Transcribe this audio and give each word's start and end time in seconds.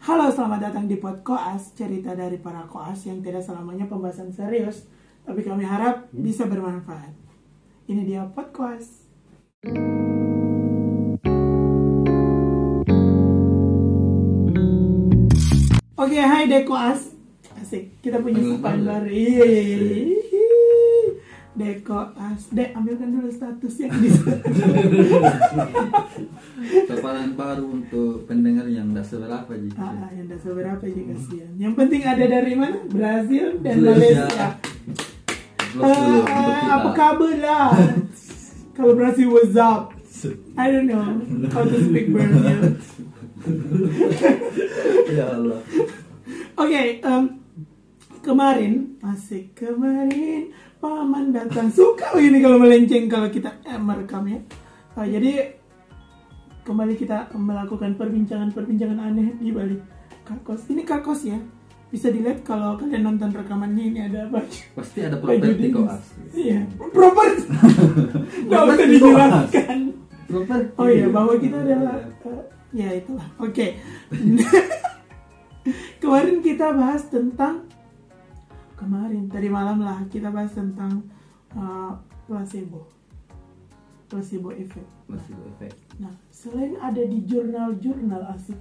Halo, 0.00 0.32
selamat 0.32 0.72
datang 0.72 0.88
di 0.88 0.96
Pod 0.96 1.20
Koas, 1.20 1.76
cerita 1.76 2.16
dari 2.16 2.40
para 2.40 2.64
koas 2.64 3.04
yang 3.04 3.20
tidak 3.20 3.44
selamanya 3.44 3.84
pembahasan 3.84 4.32
serius, 4.32 4.88
tapi 5.28 5.44
kami 5.44 5.60
harap 5.60 6.08
bisa 6.08 6.48
bermanfaat. 6.48 7.12
Ini 7.84 8.08
dia 8.08 8.24
Pod 8.24 8.48
Koas. 8.48 9.04
Oke, 16.00 16.16
hai 16.16 16.48
Dekoas. 16.48 17.12
Asik, 17.60 18.00
kita 18.00 18.24
punya 18.24 18.40
panggil. 18.56 18.88
baru. 18.88 20.29
Iya. 21.60 21.76
Dekoas. 21.76 22.42
Dek, 22.56 22.70
ambilkan 22.72 23.08
dulu 23.12 23.28
status 23.28 23.74
yang 23.84 23.92
di 24.00 24.08
Kepalan 26.88 27.36
baru 27.36 27.66
untuk 27.68 28.24
pendengar 28.24 28.64
yang 28.64 28.88
tidak 28.92 29.06
seberapa 29.06 29.52
gitu. 29.60 29.76
Ah, 29.76 29.92
ah, 29.92 30.10
yang 30.16 30.26
tidak 30.28 30.40
seberapa 30.40 30.80
aja 30.80 31.02
kasihan. 31.12 31.50
Yang 31.60 31.74
penting 31.76 32.02
ada 32.08 32.24
dari 32.24 32.54
mana? 32.56 32.76
Brazil 32.88 33.60
dan 33.60 33.74
Malaysia. 33.84 34.24
Malaysia. 34.24 34.48
Eh, 35.70 36.18
kita. 36.26 36.72
apa 36.74 36.90
kabar 36.96 37.34
lah? 37.38 37.70
Kalau 38.74 38.92
Brazil 38.96 39.28
what's 39.30 39.54
up? 39.54 39.92
I 40.56 40.68
don't 40.68 40.88
know 40.88 41.20
how 41.52 41.64
to 41.64 41.76
speak 41.76 42.08
Brazil. 42.08 42.76
Ya 45.10 45.26
Allah. 45.26 45.58
Oke, 46.54 47.02
em, 47.02 47.40
kemarin 48.22 49.00
asik 49.02 49.56
kemarin 49.56 50.52
paman 50.80 51.30
datang 51.30 51.68
suka 51.68 52.16
ini 52.16 52.40
kalau 52.40 52.56
melenceng 52.56 53.06
kalau 53.06 53.28
kita 53.28 53.52
eh, 53.68 53.76
merekam 53.76 54.24
ya. 54.26 54.40
Eh, 54.96 55.06
jadi 55.12 55.30
kembali 56.64 56.96
kita 56.96 57.28
melakukan 57.36 57.94
perbincangan-perbincangan 58.00 58.98
aneh 58.98 59.36
di 59.36 59.52
balik 59.52 59.80
kakos. 60.24 60.64
Ini 60.72 60.82
kakos 60.88 61.28
ya. 61.28 61.38
Bisa 61.90 62.06
dilihat 62.08 62.46
kalau 62.46 62.78
kalian 62.78 63.02
nonton 63.02 63.34
rekamannya 63.34 63.84
ini 63.92 64.00
ada 64.06 64.30
baju. 64.30 64.60
Pasti 64.78 65.02
ada 65.02 65.18
Baju 65.18 65.26
properti 65.36 65.58
dinas. 65.58 65.74
koas. 65.74 66.04
Iya, 66.32 66.60
properti. 66.78 67.42
Usah 68.46 68.86
dijelaskan. 68.86 69.78
Properti. 70.30 70.70
Oh 70.78 70.86
iya, 70.86 71.06
bahwa 71.10 71.34
kita 71.34 71.58
adalah 71.58 71.98
eh, 71.98 72.42
ya 72.70 72.88
itulah. 72.94 73.26
Oke. 73.42 73.74
kemarin 76.00 76.40
kita 76.40 76.72
bahas 76.72 77.04
tentang 77.10 77.66
kemarin 78.80 79.28
tadi 79.28 79.52
malam 79.52 79.84
lah 79.84 80.00
kita 80.08 80.32
bahas 80.32 80.56
tentang 80.56 81.04
eh, 81.52 81.92
placebo. 82.24 82.88
Placebo 84.08 84.50
effect. 84.56 84.88
Masih 85.06 85.36
efek. 85.54 85.72
Nah, 86.00 86.10
selain 86.32 86.74
ada 86.80 87.04
di 87.04 87.22
jurnal-jurnal 87.28 88.32
asik 88.34 88.56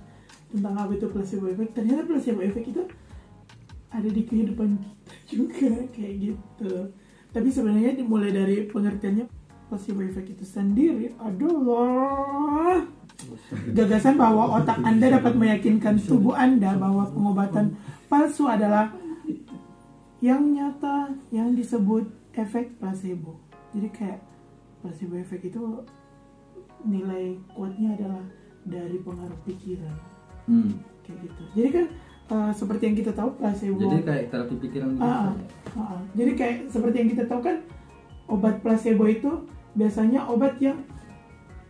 tentang 0.51 0.75
apa 0.75 0.91
itu 0.93 1.07
placebo 1.09 1.47
effect, 1.47 1.73
ternyata 1.73 2.05
placebo 2.05 2.43
effect 2.43 2.67
itu 2.69 2.83
ada 3.89 4.09
di 4.09 4.21
kehidupan 4.27 4.77
kita 4.77 5.15
juga 5.31 5.71
kayak 5.95 6.13
gitu. 6.19 6.73
Tapi 7.29 7.47
sebenarnya 7.49 7.97
dimulai 7.97 8.33
dari 8.33 8.65
pengertiannya 8.67 9.25
placebo 9.69 10.01
effect 10.01 10.33
itu 10.33 10.45
sendiri 10.45 11.13
adalah 11.21 12.85
gagasan 13.73 14.17
bahwa 14.17 14.57
otak 14.57 14.81
Anda 14.81 15.21
dapat 15.21 15.33
meyakinkan 15.37 16.01
tubuh 16.01 16.33
Anda 16.33 16.73
bahwa 16.77 17.05
pengobatan 17.09 17.77
palsu 18.09 18.49
adalah 18.49 18.89
yang 20.19 20.51
nyata 20.51 21.15
yang 21.31 21.55
disebut 21.55 22.07
efek 22.35 22.75
placebo. 22.79 23.39
Jadi 23.71 23.87
kayak 23.91 24.19
placebo 24.83 25.15
effect 25.19 25.43
itu 25.47 25.61
nilai 26.83 27.35
kuatnya 27.55 27.95
adalah 27.95 28.23
dari 28.63 28.97
pengaruh 28.99 29.39
pikiran 29.47 29.95
Hmm. 30.49 30.81
kayak 31.05 31.29
gitu. 31.29 31.41
Jadi 31.53 31.69
kan 31.69 31.85
uh, 32.33 32.51
seperti 32.51 32.89
yang 32.89 32.97
kita 32.97 33.11
tahu 33.13 33.29
placebo. 33.37 33.85
Jadi 33.85 34.01
kayak 34.01 34.25
terapi 34.33 34.55
pikiran 34.57 34.87
gitu. 34.97 35.05
Ah, 35.05 35.29
ah, 35.77 35.81
ah. 35.93 36.01
Jadi 36.17 36.31
kayak 36.33 36.57
seperti 36.73 36.95
yang 37.05 37.09
kita 37.13 37.23
tahu 37.29 37.41
kan 37.45 37.57
obat 38.25 38.55
placebo 38.65 39.05
itu 39.05 39.45
biasanya 39.77 40.25
obat 40.25 40.57
yang 40.57 40.81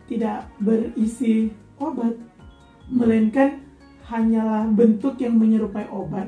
tidak 0.08 0.48
berisi 0.58 1.52
obat, 1.78 2.18
melainkan 2.90 3.62
hanyalah 4.10 4.66
bentuk 4.72 5.20
yang 5.22 5.38
menyerupai 5.38 5.86
obat 5.92 6.26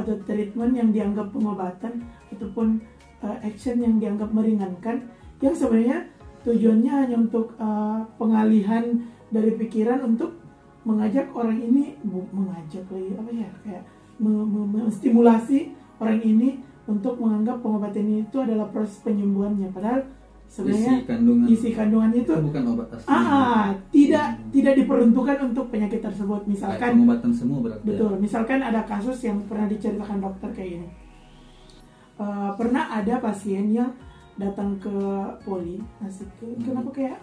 atau 0.00 0.16
treatment 0.24 0.72
yang 0.74 0.90
dianggap 0.90 1.30
pengobatan 1.30 2.04
ataupun 2.32 2.80
uh, 3.22 3.36
action 3.44 3.80
yang 3.80 4.00
dianggap 4.00 4.32
meringankan 4.32 5.06
yang 5.40 5.54
sebenarnya 5.56 6.08
tujuannya 6.44 6.92
hanya 6.92 7.16
untuk 7.20 7.52
uh, 7.60 8.04
pengalihan 8.16 9.04
dari 9.28 9.54
pikiran 9.56 10.04
untuk 10.04 10.40
mengajak 10.82 11.28
orang 11.36 11.60
ini 11.60 12.00
mengajak 12.32 12.88
lagi 12.88 13.12
apa 13.12 13.30
ya 13.36 13.50
kayak 13.60 13.82
me- 14.16 14.48
me- 14.48 14.88
menstimulasi 14.88 15.76
orang 16.00 16.20
ini 16.24 16.64
untuk 16.88 17.20
menganggap 17.20 17.60
pengobatan 17.60 18.02
ini 18.02 18.20
itu 18.26 18.36
adalah 18.40 18.66
proses 18.72 18.98
penyembuhannya. 19.04 19.68
Padahal 19.70 20.08
sebenarnya 20.50 20.92
isi 20.92 21.06
kandungan 21.06 21.46
isi 21.46 21.68
kandungannya 21.70 22.20
itu 22.20 22.32
bukan 22.34 22.64
obat 22.68 22.88
asli. 22.90 23.06
ah 23.08 23.70
tidak 23.88 24.26
Hmm. 24.34 24.50
tidak 24.50 24.74
diperuntukkan 24.76 25.36
untuk 25.46 25.70
penyakit 25.70 26.02
tersebut 26.02 26.40
Kayak 26.40 26.50
misalkan 26.50 26.90
pengobatan 26.98 27.30
semua 27.30 27.58
berarti. 27.62 27.80
ya? 27.80 27.88
Betul. 27.88 28.12
Misalkan 28.18 28.58
ada 28.60 28.80
kasus 28.82 29.18
yang 29.22 29.38
pernah 29.46 29.64
diceritakan 29.64 30.18
dokter 30.18 30.50
kayak 30.50 30.70
gini. 30.74 30.88
Eh, 32.18 32.50
pernah 32.52 32.84
ada 32.90 33.14
pasien 33.16 33.70
yang 33.70 33.94
datang 34.36 34.76
ke 34.76 34.90
poli, 35.40 35.78
asik. 36.02 36.28
Kenapa 36.60 36.90
kayak 36.90 37.18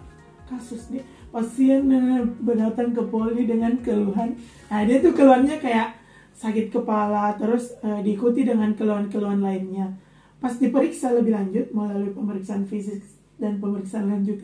kasus 0.48 0.88
nih? 0.88 1.04
Pasien 1.28 1.84
eh, 1.86 2.24
datang 2.56 2.90
ke 2.90 3.02
poli 3.04 3.44
dengan 3.44 3.76
keluhan. 3.78 4.34
Nah, 4.66 4.80
dia 4.82 4.98
tuh 4.98 5.12
keluhannya 5.12 5.60
kayak 5.60 5.94
sakit 6.32 6.72
kepala, 6.72 7.36
terus 7.36 7.76
eh, 7.78 8.00
diikuti 8.00 8.42
dengan 8.42 8.72
keluhan-keluhan 8.72 9.38
lainnya. 9.38 9.92
Pas 10.38 10.54
diperiksa 10.54 11.12
lebih 11.12 11.34
lanjut 11.34 11.66
melalui 11.70 12.10
pemeriksaan 12.10 12.64
fisik 12.64 13.02
dan 13.38 13.56
pemeriksaan 13.56 14.06
lanjut, 14.06 14.38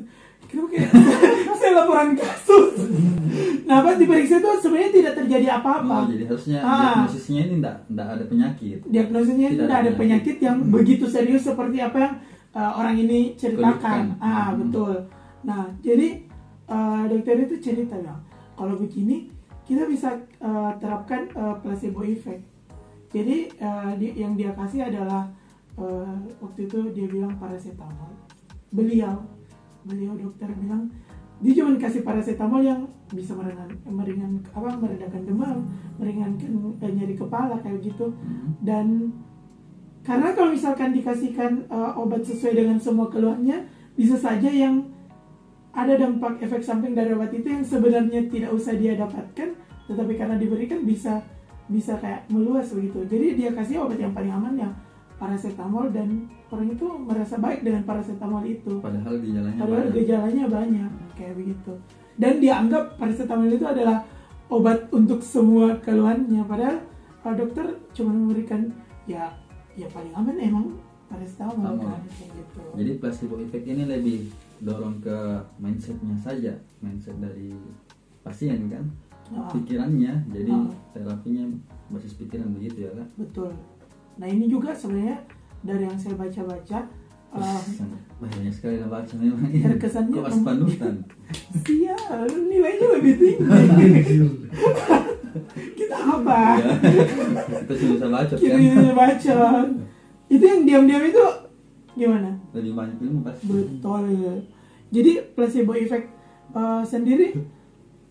kenapa 0.45 0.69
kayak 0.71 0.91
saya 1.59 1.73
laporan 1.75 2.15
kasus. 2.15 2.75
Nah, 3.65 3.81
pas 3.81 3.95
diperiksa 3.95 4.39
itu 4.39 4.51
sebenarnya 4.61 4.93
tidak 4.93 5.13
terjadi 5.17 5.47
apa-apa 5.55 5.95
Oh, 5.97 6.07
jadi 6.07 6.25
harusnya 6.25 6.59
Ah. 6.61 6.79
diagnosisnya 7.01 7.41
ini 7.43 7.55
tidak 7.59 7.77
tidak 7.85 8.07
ada 8.09 8.25
penyakit. 8.25 8.79
diagnosisnya 8.85 9.49
Tidak 9.49 9.61
tidak 9.61 9.77
ada 9.77 9.91
penyakit 9.93 10.37
yang 10.39 10.57
begitu 10.69 11.05
serius 11.07 11.43
seperti 11.43 11.79
apa 11.79 11.97
yang 11.99 12.15
uh, 12.53 12.73
orang 12.77 12.97
ini 12.97 13.35
ceritakan. 13.35 14.15
Ah 14.17 14.53
Hmm. 14.53 14.61
betul. 14.61 14.95
Nah 15.43 15.63
jadi 15.81 16.23
uh, 16.67 17.03
dokter 17.05 17.37
itu 17.43 17.57
cerita 17.59 17.97
bilang 17.99 18.21
kalau 18.55 18.77
begini 18.77 19.27
kita 19.65 19.85
bisa 19.85 20.13
uh, 20.39 20.71
terapkan 20.77 21.25
uh, 21.33 21.57
placebo 21.59 22.05
effect. 22.05 22.45
Jadi 23.11 23.49
uh, 23.59 23.97
di- 23.97 24.15
yang 24.15 24.35
dia 24.35 24.53
kasih 24.53 24.85
adalah 24.85 25.25
uh, 25.75 26.15
waktu 26.39 26.65
itu 26.65 26.93
dia 26.93 27.07
bilang 27.07 27.33
paracetamol. 27.35 28.13
Beliau 28.75 29.23
beliau 29.85 30.17
dokter 30.17 30.49
bilang 30.59 30.89
dia 31.45 31.61
cuma 31.61 31.77
kasih 31.77 32.01
paracetamol 32.01 32.65
yang 32.65 32.89
bisa 33.13 33.37
meringan, 33.37 33.69
meringan 33.85 34.33
apa 34.57 34.81
meredakan 34.81 35.23
demam, 35.29 35.59
meringankan 36.01 36.51
eh, 36.81 36.93
nyeri 36.95 37.15
kepala 37.15 37.61
kayak 37.61 37.85
gitu 37.85 38.17
Hmm. 38.17 38.57
dan 38.65 39.13
karena 40.05 40.37
kalau 40.37 40.53
misalkan 40.53 40.93
dikasihkan 40.93 41.65
uh, 41.73 41.97
obat 41.97 42.21
sesuai 42.29 42.61
dengan 42.61 42.77
semua 42.77 43.09
keluhannya 43.09 43.65
bisa 43.97 44.21
saja 44.21 44.53
yang 44.53 44.85
ada 45.73 45.97
dampak 45.97 46.45
efek 46.45 46.61
samping 46.61 46.93
dari 46.93 47.17
obat 47.17 47.33
itu 47.33 47.49
yang 47.49 47.65
sebenarnya 47.65 48.29
tidak 48.29 48.53
usah 48.53 48.77
dia 48.77 49.01
dapatkan 49.01 49.57
tetapi 49.89 50.13
karena 50.21 50.37
diberikan 50.37 50.85
bisa 50.85 51.25
bisa 51.73 51.97
kayak 51.97 52.29
meluas 52.29 52.69
begitu 52.77 53.01
jadi 53.09 53.27
dia 53.33 53.51
kasih 53.57 53.81
obat 53.81 53.97
yang 53.97 54.13
paling 54.13 54.33
aman 54.33 54.55
yang 54.69 54.73
paracetamol 55.17 55.89
dan 55.89 56.09
orang 56.49 56.69
itu 56.71 56.87
merasa 56.99 57.37
baik 57.37 57.63
dengan 57.63 57.83
paracetamol 57.83 58.43
itu 58.43 58.79
Padahal 58.79 59.15
gejalanya 59.17 59.59
padahal 59.59 59.85
banyak. 59.85 59.95
gejalanya 59.97 60.45
banyak 60.47 60.91
kayak 61.15 61.35
begitu 61.35 61.73
dan 62.15 62.33
dianggap 62.39 62.85
paracetamol 62.95 63.49
itu 63.49 63.63
adalah 63.65 64.03
obat 64.47 64.87
untuk 64.91 65.21
semua 65.21 65.79
keluhannya 65.79 66.43
padahal 66.45 66.79
dokter 67.33 67.65
cuma 67.93 68.13
memberikan 68.13 68.69
ya 69.05 69.33
ya 69.73 69.89
paling 69.89 70.13
aman 70.13 70.37
emang 70.37 70.67
paracetamol 71.07 71.75
kan 71.75 72.01
kayak 72.11 72.31
gitu 72.33 72.61
Jadi 72.75 72.91
placebo 72.97 73.35
effect 73.39 73.65
ini 73.65 73.85
lebih 73.85 74.19
dorong 74.59 74.99
ke 74.99 75.15
mindsetnya 75.57 76.17
saja, 76.17 76.53
mindset 76.81 77.15
dari 77.17 77.55
pasien 78.21 78.67
kan, 78.67 78.85
Ah, 79.27 79.49
pikirannya. 79.49 80.21
Jadi 80.29 80.53
Ah. 80.53 80.69
terapinya 80.93 81.49
basis 81.89 82.13
pikiran 82.15 82.53
begitu 82.53 82.85
ya 82.85 82.93
kan? 82.93 83.09
betul 83.17 83.51
nah 84.15 84.27
ini 84.31 84.47
juga 84.47 84.71
sebenarnya 84.71 85.19
dari 85.65 85.89
yang 85.89 85.99
saya 85.99 86.15
baca-baca 86.15 86.79
uh, 87.35 87.63
Sangat 87.65 88.01
bahaya 88.23 88.51
sekali 88.53 88.77
lah 88.79 88.89
baca 88.89 89.13
memang. 89.19 89.51
Terkesannya 89.51 90.21
mem- 90.23 90.45
panutan. 90.47 90.95
sial 91.67 92.29
nilainya 92.31 92.87
lebih 93.01 93.13
tinggi 93.19 94.15
kita 95.75 95.97
apa 95.99 96.39
ya. 96.63 96.69
Kita 97.67 97.73
cuma 97.75 97.93
bisa 97.99 98.07
baca 98.07 98.35
kita 98.39 98.55
ini 98.55 98.93
baca 98.95 99.37
itu 100.31 100.45
yang 100.45 100.63
diam-diam 100.63 101.03
itu 101.05 101.25
gimana 101.95 102.31
Lebih 102.55 102.73
banyak 102.75 102.97
ilmu 103.03 103.21
pasti. 103.27 103.45
Betul. 103.51 104.07
Jadi 104.95 105.13
placebo 105.35 105.75
effect 105.75 106.07
uh, 106.55 106.87
sendiri 106.87 107.35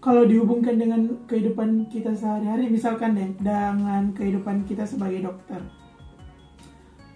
kalau 0.04 0.28
dihubungkan 0.28 0.76
dengan 0.76 1.08
kehidupan 1.32 1.88
kita 1.88 2.12
sehari-hari 2.12 2.68
misalkan 2.68 3.16
deh 3.16 3.32
dengan 3.40 4.12
kehidupan 4.12 4.68
kita 4.68 4.84
sebagai 4.84 5.24
dokter 5.24 5.64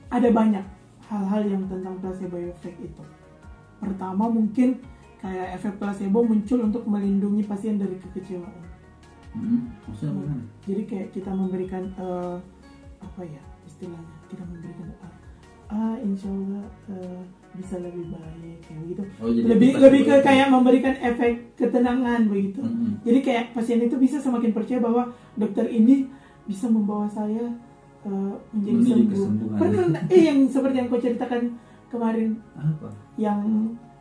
ada 0.08 0.30
banyak 0.32 0.66
hal-hal 1.08 1.42
yang 1.48 1.64
tentang 1.68 1.96
placebo 2.04 2.38
effect 2.40 2.78
itu. 2.80 3.04
Pertama 3.80 4.28
mungkin 4.28 4.82
kayak 5.24 5.58
efek 5.60 5.74
placebo 5.80 6.24
muncul 6.24 6.60
untuk 6.64 6.84
melindungi 6.86 7.44
pasien 7.48 7.80
dari 7.80 7.96
kekecewaan. 8.00 8.66
Hmm, 9.38 9.70
maksudnya 9.86 10.18
bagaimana? 10.18 10.44
jadi 10.66 10.82
kayak 10.88 11.08
kita 11.14 11.30
memberikan 11.30 11.84
eh, 11.94 12.38
apa 13.04 13.22
ya 13.22 13.44
istilahnya? 13.70 14.14
Kita 14.32 14.44
memberikan 14.48 14.88
ah, 15.04 15.14
ah 15.68 15.96
insya 16.02 16.30
Allah 16.32 16.66
eh, 16.90 17.22
bisa 17.58 17.76
lebih 17.82 18.14
baik 18.14 18.60
kayak 18.66 18.82
gitu. 18.94 19.04
Oh, 19.22 19.30
jadi 19.30 19.46
lebih 19.46 19.72
lebih 19.78 20.02
ke 20.10 20.16
kayak 20.26 20.48
memberikan 20.50 20.96
efek 21.02 21.54
ketenangan 21.58 22.30
begitu. 22.30 22.62
Mm-mm. 22.62 23.02
jadi 23.06 23.20
kayak 23.22 23.44
pasien 23.54 23.82
itu 23.82 23.96
bisa 23.98 24.18
semakin 24.22 24.54
percaya 24.54 24.80
bahwa 24.82 25.14
dokter 25.38 25.66
ini 25.70 26.10
bisa 26.48 26.72
membawa 26.72 27.06
saya 27.12 27.52
menjadi 28.10 28.74
Menuju 28.74 28.88
sembuh 28.88 29.08
kesembuhan. 29.10 29.58
Benar, 29.60 29.86
eh 30.08 30.22
yang 30.24 30.40
seperti 30.46 30.76
yang 30.76 30.88
kau 30.88 31.00
ceritakan 31.00 31.42
kemarin 31.88 32.30
apa? 32.54 32.88
yang 33.16 33.40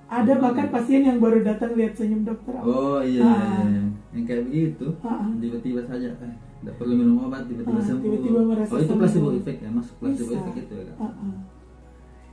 ada 0.07 0.33
bahkan 0.37 0.67
pasien 0.69 1.03
yang 1.03 1.19
baru 1.19 1.43
datang 1.43 1.75
lihat 1.75 1.93
senyum 1.93 2.23
dokter 2.23 2.55
Oh 2.57 2.99
iya, 2.99 3.19
iya, 3.19 3.27
Ah. 3.27 3.63
iya. 3.65 3.83
yang 4.13 4.25
kayak 4.25 4.43
begitu 4.45 4.87
Ah, 5.01 5.19
ah. 5.21 5.31
tiba-tiba 5.35 5.83
saja 5.83 6.09
eh 6.17 6.35
tidak 6.57 6.75
perlu 6.77 6.95
minum 6.95 7.23
obat 7.23 7.43
tiba-tiba 7.45 7.75
Ah, 7.75 7.83
sembuh. 7.85 8.03
tiba-tiba 8.05 8.41
merasa 8.45 8.71
oh 8.71 8.79
itu 8.81 8.93
placebo 8.93 9.29
effect 9.33 9.61
ya 9.61 9.71
masuk 9.71 9.95
placebo 9.97 10.31
Bisa. 10.31 10.39
effect 10.41 10.59
itu 10.61 10.75
ya? 10.81 10.95
Ah, 10.97 11.11
ah. 11.11 11.37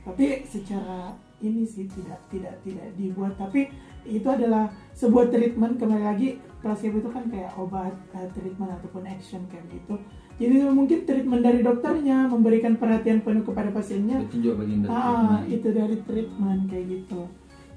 Tapi 0.04 0.26
secara 0.44 0.98
ini 1.40 1.64
sih 1.64 1.86
tidak 1.86 2.20
tidak 2.28 2.54
tidak 2.60 2.88
dibuat 2.94 3.34
tapi 3.34 3.66
itu 4.04 4.26
adalah 4.26 4.66
sebuah 4.92 5.28
treatment 5.28 5.74
kembali 5.74 6.04
lagi 6.04 6.28
placebo 6.60 6.98
itu 6.98 7.08
kan 7.08 7.24
kayak 7.26 7.50
obat 7.54 7.90
eh, 8.12 8.28
treatment 8.30 8.70
ataupun 8.72 9.02
action 9.02 9.42
kayak 9.46 9.64
gitu. 9.68 9.96
Jadi 10.34 10.66
mungkin 10.66 11.06
treatment 11.06 11.42
dari 11.42 11.62
dokternya 11.62 12.26
memberikan 12.26 12.74
perhatian 12.74 13.22
penuh 13.22 13.46
kepada 13.46 13.70
pasiennya. 13.70 14.18
Itu 14.26 14.42
juga 14.42 14.66
bagian 14.66 14.82
dari 14.82 14.90
Ah, 14.90 14.98
treatment. 14.98 15.54
itu 15.54 15.68
dari 15.70 15.96
treatment 16.02 16.60
kayak 16.66 16.86
gitu. 16.90 17.20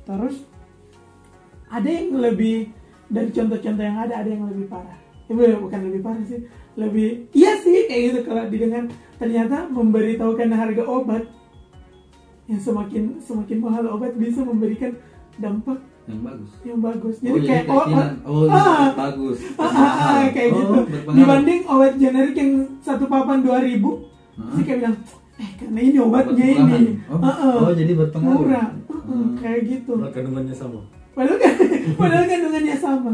Terus 0.04 0.36
ada 1.68 1.86
yang 1.86 2.18
lebih 2.18 2.57
dari 3.07 3.30
contoh-contoh 3.30 3.83
yang 3.83 4.00
ada 4.00 4.13
ada 4.18 4.30
yang 4.30 4.44
lebih 4.48 4.65
parah. 4.68 4.98
Ya, 5.27 5.36
bukan- 5.36 5.59
bukan 5.59 5.80
lebih 5.86 6.01
parah 6.01 6.24
sih, 6.24 6.39
lebih 6.74 7.09
iya 7.31 7.59
sih 7.59 7.86
kayak 7.86 8.01
gitu 8.09 8.19
kalau 8.25 8.44
didengar 8.48 8.83
ternyata 9.18 9.68
memberitahukan 9.68 10.50
harga 10.50 10.83
obat 10.88 11.24
yang 12.48 12.57
semakin 12.57 13.19
semakin 13.19 13.57
mahal 13.59 13.86
obat 13.92 14.15
bisa 14.15 14.39
memberikan 14.39 14.95
dampak 15.36 15.83
yang 16.07 16.21
bagus. 16.21 16.51
yang 16.62 16.80
bagus. 16.80 17.15
oh, 17.15 17.24
Jadi 17.25 17.39
kayak 17.44 17.63
oh, 17.65 17.75
keinginan. 17.77 18.12
oh, 18.24 18.44
ah, 18.48 18.89
bagus. 18.95 19.38
ah, 19.54 19.68
ah, 19.68 19.92
ah, 19.94 20.24
kayak 20.30 20.50
oh, 20.50 20.56
gitu. 20.56 20.74
berpengaruh. 20.86 21.18
Dibanding 21.18 21.62
obat 21.65 21.94
generik 21.95 22.36
yang 22.36 22.51
satu 22.80 23.06
papan 23.06 23.39
2000 23.39 23.83
Hah? 24.33 24.50
saya 24.50 24.63
kayak 24.63 24.80
bilang 24.80 24.95
eh 25.36 25.51
karena 25.54 25.80
ini 25.80 25.98
obatnya 26.00 26.45
Obat 26.48 26.57
ini 26.74 26.89
Oh, 27.06 27.19
Ah, 27.19 27.30
ah. 27.30 27.56
oh, 27.59 27.71
jadi 27.71 27.92
berpengaruh. 27.94 28.42
murah 28.42 28.68
Hmm. 28.88 29.13
Mm, 29.13 29.30
kayak 29.38 29.62
gitu 29.65 29.94
Kalau 29.94 30.12
kandungannya 30.12 30.51
sama. 30.54 30.81
padahal 31.09 31.38
kan 31.38 31.54
padahal 32.00 32.25
kandungannya 32.25 32.75
sama 32.75 33.12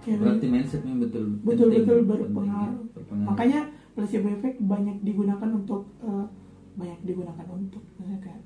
Kayak 0.00 0.16
Berarti 0.18 0.38
begitu. 0.40 0.52
mindsetnya 0.52 0.94
betul 0.96 1.24
betul-betul 1.40 1.96
penting. 1.96 2.08
berpengaruh 2.08 2.76
Penting, 2.76 2.82
ya, 2.84 2.92
berpengaruh. 2.92 3.26
makanya 3.28 3.60
placebo 3.92 4.28
effect 4.30 4.56
banyak 4.60 4.96
digunakan 5.00 5.48
untuk 5.52 5.80
eh, 6.00 6.24
banyak 6.72 6.98
digunakan 7.02 7.46
untuk 7.48 7.82
maksudnya 7.92 8.18
kayak 8.20 8.40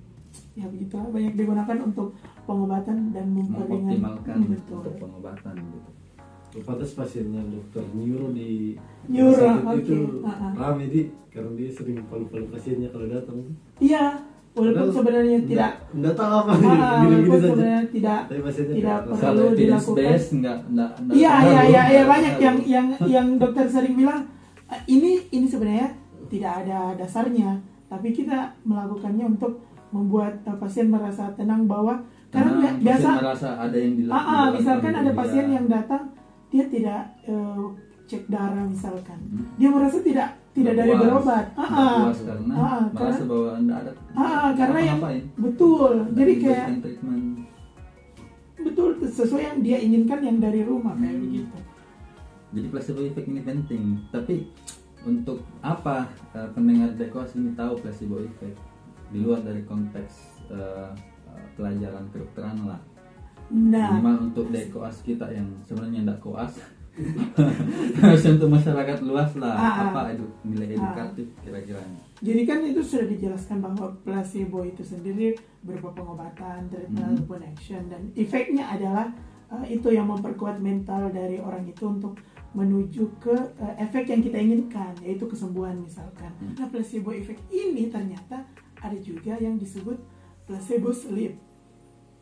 ya 0.56 0.66
begitu 0.66 0.96
banyak 0.96 1.34
digunakan 1.34 1.76
untuk 1.78 2.16
pengobatan 2.42 3.12
dan 3.12 3.26
memperingan 3.28 3.92
mengoptimalkan 3.94 4.36
Hmm, 4.38 4.50
betul 4.50 4.78
untuk 4.80 4.94
pengobatan 4.98 5.54
gitu. 5.54 5.90
Pantas 6.58 6.90
pasiennya 6.90 7.42
dokter 7.44 7.84
neuro 7.92 8.32
di 8.32 8.72
Neuro, 9.06 9.36
sakit 9.36 9.76
itu 9.78 9.96
oke. 10.16 10.24
Ah, 10.24 10.32
ah. 10.32 10.52
rame 10.56 10.88
di 10.88 11.00
karena 11.28 11.52
dia 11.52 11.68
sering 11.68 12.00
palu-palu 12.02 12.48
pasiennya 12.48 12.88
kalau 12.88 13.04
datang. 13.06 13.36
iya 13.78 14.16
walaupun 14.50 14.72
Padahal 14.80 14.88
sebenarnya 14.90 15.38
tidak 15.44 15.70
Nggak 15.92 16.14
tahu 16.16 16.32
apa 16.34 16.48
ah, 16.48 16.56
gini-gini 16.56 17.04
walaupun 17.04 17.36
saja. 17.36 17.44
sebenarnya 17.46 17.82
tidak 17.86 18.20
Tapi 18.24 18.40
pasiennya 18.40 18.74
tidak 18.74 18.98
perlu 19.04 19.44
dilakukan. 19.52 20.16
enggak 20.32 20.58
enggak 20.66 20.90
Iya 21.12 21.32
iya 21.44 21.62
iya 21.66 21.82
iya 21.92 22.02
banyak 22.06 22.34
yang 22.38 22.56
yang 22.66 22.86
yang 23.06 23.26
dokter 23.36 23.66
sering 23.68 23.94
bilang 23.94 24.20
"Eh, 24.66 24.80
ini 24.88 25.10
ini 25.28 25.44
sebenarnya 25.46 25.88
tidak 26.26 26.52
ada 26.58 26.78
dasarnya 26.96 27.50
tapi 27.86 28.08
kita 28.10 28.38
melakukannya 28.64 29.28
untuk 29.28 29.60
membuat 29.88 30.34
uh, 30.42 30.56
pasien 30.56 30.86
merasa 30.86 31.30
tenang 31.32 31.64
bahwa 31.64 32.02
karena 32.28 32.50
Karena 32.52 32.68
bi- 32.72 32.82
biasa 32.82 33.08
merasa 33.14 33.48
ada 33.56 33.76
yang 33.76 33.94
dilakukan. 33.96 34.26
ah, 34.26 34.36
ah, 34.36 34.46
misalkan 34.50 34.92
ada 34.92 35.04
dia. 35.04 35.16
pasien 35.16 35.46
yang 35.48 35.66
datang 35.66 36.02
dia 36.46 36.64
tidak 36.66 37.00
eh, 37.24 37.64
cek 38.06 38.22
darah 38.26 38.64
misalkan 38.64 39.18
Hmm. 39.24 39.46
dia 39.54 39.68
merasa 39.68 39.98
tidak 40.00 40.28
tidak 40.52 40.74
dari 40.74 40.92
berobat 40.92 41.46
ah, 41.52 41.62
ah. 41.62 41.98
karena 42.10 42.52
Ah, 42.52 42.62
ah, 42.62 42.82
merasa 42.84 42.96
karena- 42.96 43.26
bahwa 43.26 43.48
anda 43.52 43.74
ada 43.76 43.90
Ah, 44.12 44.48
karena 44.52 44.80
yang 44.84 44.98
betul 45.36 45.92
jadi 46.12 46.32
kayak 46.36 46.66
treatment 46.80 47.24
betul 48.56 48.88
sesuai 49.00 49.42
yang 49.44 49.58
dia 49.60 49.78
inginkan 49.78 50.18
yang 50.20 50.38
dari 50.38 50.62
rumah 50.62 50.94
kayak 50.94 51.14
Hmm. 51.14 51.24
begitu 51.24 51.56
jadi 52.48 52.66
placebo 52.68 53.00
effect 53.02 53.28
ini 53.28 53.40
penting 53.40 53.82
tapi 54.08 54.36
untuk 55.02 55.42
apa 55.60 56.06
eh, 56.32 56.48
pendengar 56.52 56.90
dekos 56.92 57.34
ini 57.34 57.54
tahu 57.54 57.78
placebo 57.78 58.18
effect 58.18 58.56
di 59.12 59.18
luar 59.22 59.40
dari 59.42 59.62
konteks 59.62 60.12
eh, 60.50 60.90
pelajaran 61.54 62.06
kedokteran 62.10 62.66
lah 62.66 62.80
nah 63.46 63.94
minimal 63.94 64.32
untuk 64.32 64.50
dekoas 64.50 65.06
kita 65.06 65.30
yang 65.30 65.46
sebenarnya 65.62 66.02
tidak 66.02 66.18
koas 66.18 66.52
harus 68.00 68.24
untuk 68.24 68.48
masyarakat 68.48 69.04
luas 69.04 69.36
lah 69.36 69.52
Ah, 69.52 69.68
ah. 69.68 69.76
apa 69.92 70.16
edu, 70.16 70.26
nilai 70.48 70.72
edukatif 70.72 71.28
kira-kira 71.44 71.76
Jadi 72.24 72.42
kan 72.48 72.64
itu 72.64 72.80
sudah 72.80 73.04
dijelaskan 73.12 73.60
bahwa 73.60 73.92
placebo 74.00 74.64
itu 74.64 74.80
sendiri 74.80 75.36
berupa 75.60 75.92
pengobatan, 75.92 76.64
treatment 76.72 76.96
Hmm. 77.04 77.12
ataupun 77.20 77.40
action 77.44 77.82
dan 77.92 78.08
efeknya 78.16 78.64
adalah 78.72 79.12
uh, 79.52 79.60
itu 79.68 79.92
yang 79.92 80.08
memperkuat 80.08 80.56
mental 80.56 81.12
dari 81.12 81.36
orang 81.36 81.68
itu 81.68 81.84
untuk 81.84 82.16
menuju 82.56 83.20
ke 83.20 83.36
uh, 83.60 83.74
efek 83.76 84.08
yang 84.08 84.24
kita 84.24 84.40
inginkan 84.40 84.96
yaitu 85.04 85.28
kesembuhan 85.28 85.76
misalkan. 85.76 86.32
Hmm. 86.40 86.56
Nah 86.56 86.66
placebo 86.72 87.12
effect 87.12 87.44
ini 87.52 87.92
ternyata 87.92 88.40
ada 88.86 88.98
juga 88.98 89.34
yang 89.36 89.56
disebut 89.56 89.98
placebo 90.44 90.90
sleep. 90.90 91.34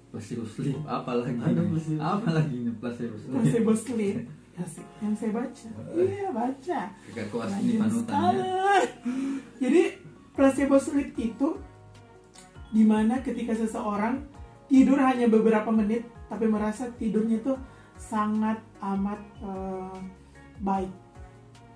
placebo 0.08 0.46
sleep 0.46 0.78
apa 0.87 1.12
lagi 1.19 1.37
Ada 1.37 1.58
nih? 1.58 1.69
placebo. 1.69 1.99
apa 2.00 2.28
lagi 2.31 2.56
nih 2.56 2.75
placebo 2.78 3.14
sleep 3.16 3.34
Placebo 3.34 3.72
sleep. 3.75 4.16
Asik. 4.55 4.87
Yang 5.02 5.14
saya 5.19 5.31
baca. 5.34 5.69
Iya 5.99 6.28
baca. 6.31 6.81
Koas 7.26 7.50
ini 7.58 7.75
Rajin 7.75 7.81
panutan 7.82 8.14
ya 8.14 8.22
sekali. 8.22 8.43
Jadi 9.58 9.82
placebo 10.31 10.77
sleep 10.79 11.10
itu 11.19 11.48
di 12.70 12.82
mana 12.82 13.19
ketika 13.19 13.50
seseorang 13.53 14.22
tidur 14.67 14.94
hanya 14.96 15.27
beberapa 15.27 15.69
menit 15.69 16.06
tapi 16.27 16.46
merasa 16.46 16.86
tidurnya 16.94 17.43
itu 17.43 17.53
sangat 17.98 18.62
amat 18.79 19.19
eh, 19.43 19.98
baik. 20.58 20.91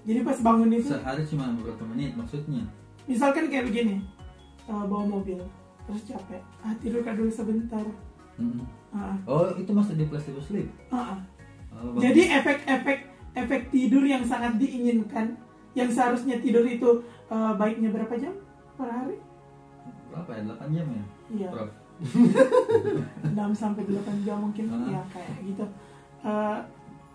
Jadi 0.06 0.22
pas 0.22 0.38
bangun 0.38 0.70
itu, 0.72 0.88
sehari 0.88 1.26
cuma 1.26 1.50
beberapa 1.52 1.82
menit 1.84 2.14
maksudnya 2.14 2.62
misalkan 3.04 3.50
kayak 3.50 3.68
begini, 3.68 4.00
eh, 4.68 4.84
bawa 4.84 5.04
mobil 5.04 5.40
terus 5.82 6.04
capek, 6.04 6.40
ah 6.60 6.76
tidur 6.76 7.00
kak 7.00 7.16
dulu 7.16 7.28
sebentar. 7.28 7.80
Mm-mm. 8.36 8.60
Ah, 8.88 9.16
oh 9.24 9.50
itu 9.52 9.68
masuk 9.68 9.96
di 9.96 10.04
placebo 10.04 10.38
sleep 10.38 10.68
ah, 10.88 11.16
ah. 11.16 11.18
Oh, 11.74 11.92
bagus. 11.92 12.00
Jadi 12.04 12.22
efek-efek 12.30 12.98
efek 13.34 13.60
tidur 13.68 14.00
yang 14.02 14.22
sangat 14.22 14.56
diinginkan, 14.56 15.36
yang 15.72 15.88
seharusnya 15.88 16.38
tidur 16.38 16.62
itu 16.62 17.00
eh, 17.26 17.52
baiknya 17.54 17.88
berapa 17.88 18.14
jam 18.14 18.32
per 18.74 18.86
hari? 18.86 19.16
berapa 20.08 20.30
ya 20.32 20.42
8 20.48 20.72
jam 20.72 20.86
ya 20.88 21.04
Iya. 21.28 21.50
6 22.32 23.34
sampai 23.52 23.82
8 23.84 24.24
jam 24.24 24.38
mungkin 24.40 24.64
Ah. 24.70 24.88
ya 24.88 25.02
kayak 25.10 25.36
gitu. 25.44 25.64
Eh, 26.20 26.58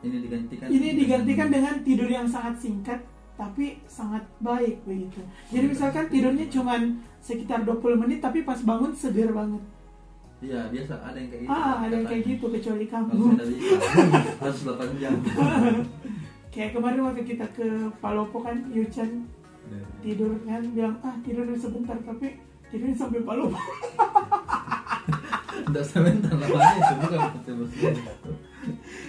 ini 0.03 0.17
digantikan 0.21 0.67
ini 0.67 0.87
digantikan 0.95 1.47
dengan 1.49 1.75
tidur 1.81 2.05
yang 2.07 2.27
sangat 2.27 2.59
singkat 2.59 2.99
tapi 3.33 3.65
sangat 3.83 4.21
baik 4.39 4.81
begitu. 4.83 5.19
Jadi 5.47 5.65
misalkan 5.67 6.05
tidurnya 6.05 6.45
cuman 6.47 6.81
sekitar 7.19 7.61
20 7.61 7.81
menit 7.97 8.19
tapi 8.19 8.41
pas 8.41 8.59
bangun 8.59 8.93
seger 8.93 9.31
banget. 9.31 9.63
iya 10.39 10.67
biasa 10.67 10.99
ada 10.99 11.15
yang 11.15 11.29
kayak 11.29 11.41
gitu 11.41 11.55
Ah, 11.55 11.75
ada 11.79 11.93
yang 11.93 12.03
kayak 12.05 12.23
gitu 12.27 12.45
kecuali 12.49 12.85
kamu. 12.85 13.15
harus 14.37 14.59
8 14.61 14.75
jam 14.97 15.15
Kayak 16.53 16.71
kemarin 16.71 16.99
waktu 17.01 17.23
kita 17.23 17.47
ke 17.49 17.63
Palopo 17.97 18.37
kan 18.39 18.59
Yuchan 18.69 19.23
tidur 19.99 20.35
kan 20.43 20.61
bilang 20.69 20.99
ah 20.99 21.15
tidur 21.23 21.47
dulu 21.47 21.55
sebentar 21.57 21.95
tapi 21.97 22.35
tidurnya 22.67 22.93
sampai 22.93 23.23
Palopo. 23.23 23.55
Tidak 25.63 25.85
sebentar 25.85 26.33
lamanya 26.33 26.75
itu 26.75 26.93
bukan 26.99 27.19
placebo 27.31 27.63
sleep 27.65 27.95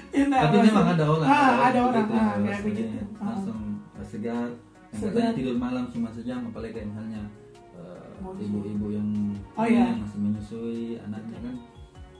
Ya, 0.08 0.24
nah, 0.24 0.46
tapi 0.46 0.56
memang 0.62 0.86
ada 0.88 1.04
orang 1.04 1.28
Ah, 1.28 1.52
ada 1.64 1.78
orang 1.84 2.04
gitu, 2.04 2.14
ah, 2.14 2.22
yang 2.32 2.42
kayak 2.44 2.62
begitu. 2.62 2.96
Ah. 3.16 3.26
langsung 3.28 3.58
segar 4.04 4.48
yang 4.90 5.00
Segar. 5.02 5.30
tidur 5.32 5.56
malam 5.56 5.88
cuma 5.88 6.08
sejam 6.08 6.44
apalagi 6.44 6.72
kayak 6.72 6.88
misalnya 6.88 7.22
eh, 7.74 8.06
ibu-ibu 8.38 8.86
yang 8.90 9.08
Oh, 9.52 9.64
iya. 9.64 9.90
yang 9.90 10.00
masih 10.00 10.18
menyusui 10.20 10.82
anaknya 11.00 11.38
kan 11.40 11.54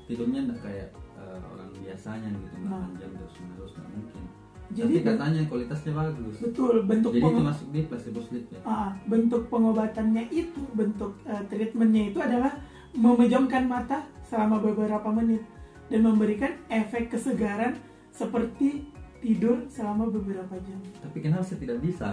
tidurnya 0.04 0.40
enggak 0.42 0.60
kayak 0.60 0.88
eh, 1.14 1.38
orang 1.44 1.70
biasanya 1.76 2.28
gitu 2.30 2.56
Nah. 2.62 2.82
8 2.84 2.98
jam 2.98 3.10
terus 3.14 3.34
menerus 3.38 3.72
nggak 3.72 3.90
mungkin 3.90 4.22
Jadi 4.66 4.94
tapi 4.96 5.06
katanya 5.06 5.40
kualitasnya 5.44 5.92
bagus 5.92 6.36
betul 6.40 6.74
bentuk 6.82 7.12
jadi 7.12 7.22
itu 7.22 7.40
masuk 7.44 7.68
di 7.70 7.80
placebo 7.84 8.20
sleep 8.20 8.46
ya 8.48 8.60
Ah, 8.64 8.90
bentuk 9.04 9.42
pengobatannya 9.46 10.24
itu, 10.30 10.62
bentuk 10.72 11.12
eh, 11.22 11.42
treatmentnya 11.46 12.02
itu 12.08 12.18
adalah 12.18 12.52
memejamkan 12.92 13.64
mata 13.64 13.98
selama 14.24 14.58
beberapa 14.58 15.04
menit 15.10 15.44
dan 15.86 16.00
memberikan 16.00 16.52
efek 16.66 17.06
kesegaran 17.08 17.76
seperti 18.08 18.88
tidur 19.24 19.56
selama 19.66 20.04
beberapa 20.06 20.52
jam. 20.60 20.76
tapi 21.00 21.18
kenapa 21.18 21.40
saya 21.40 21.58
tidak 21.58 21.80
bisa 21.80 22.12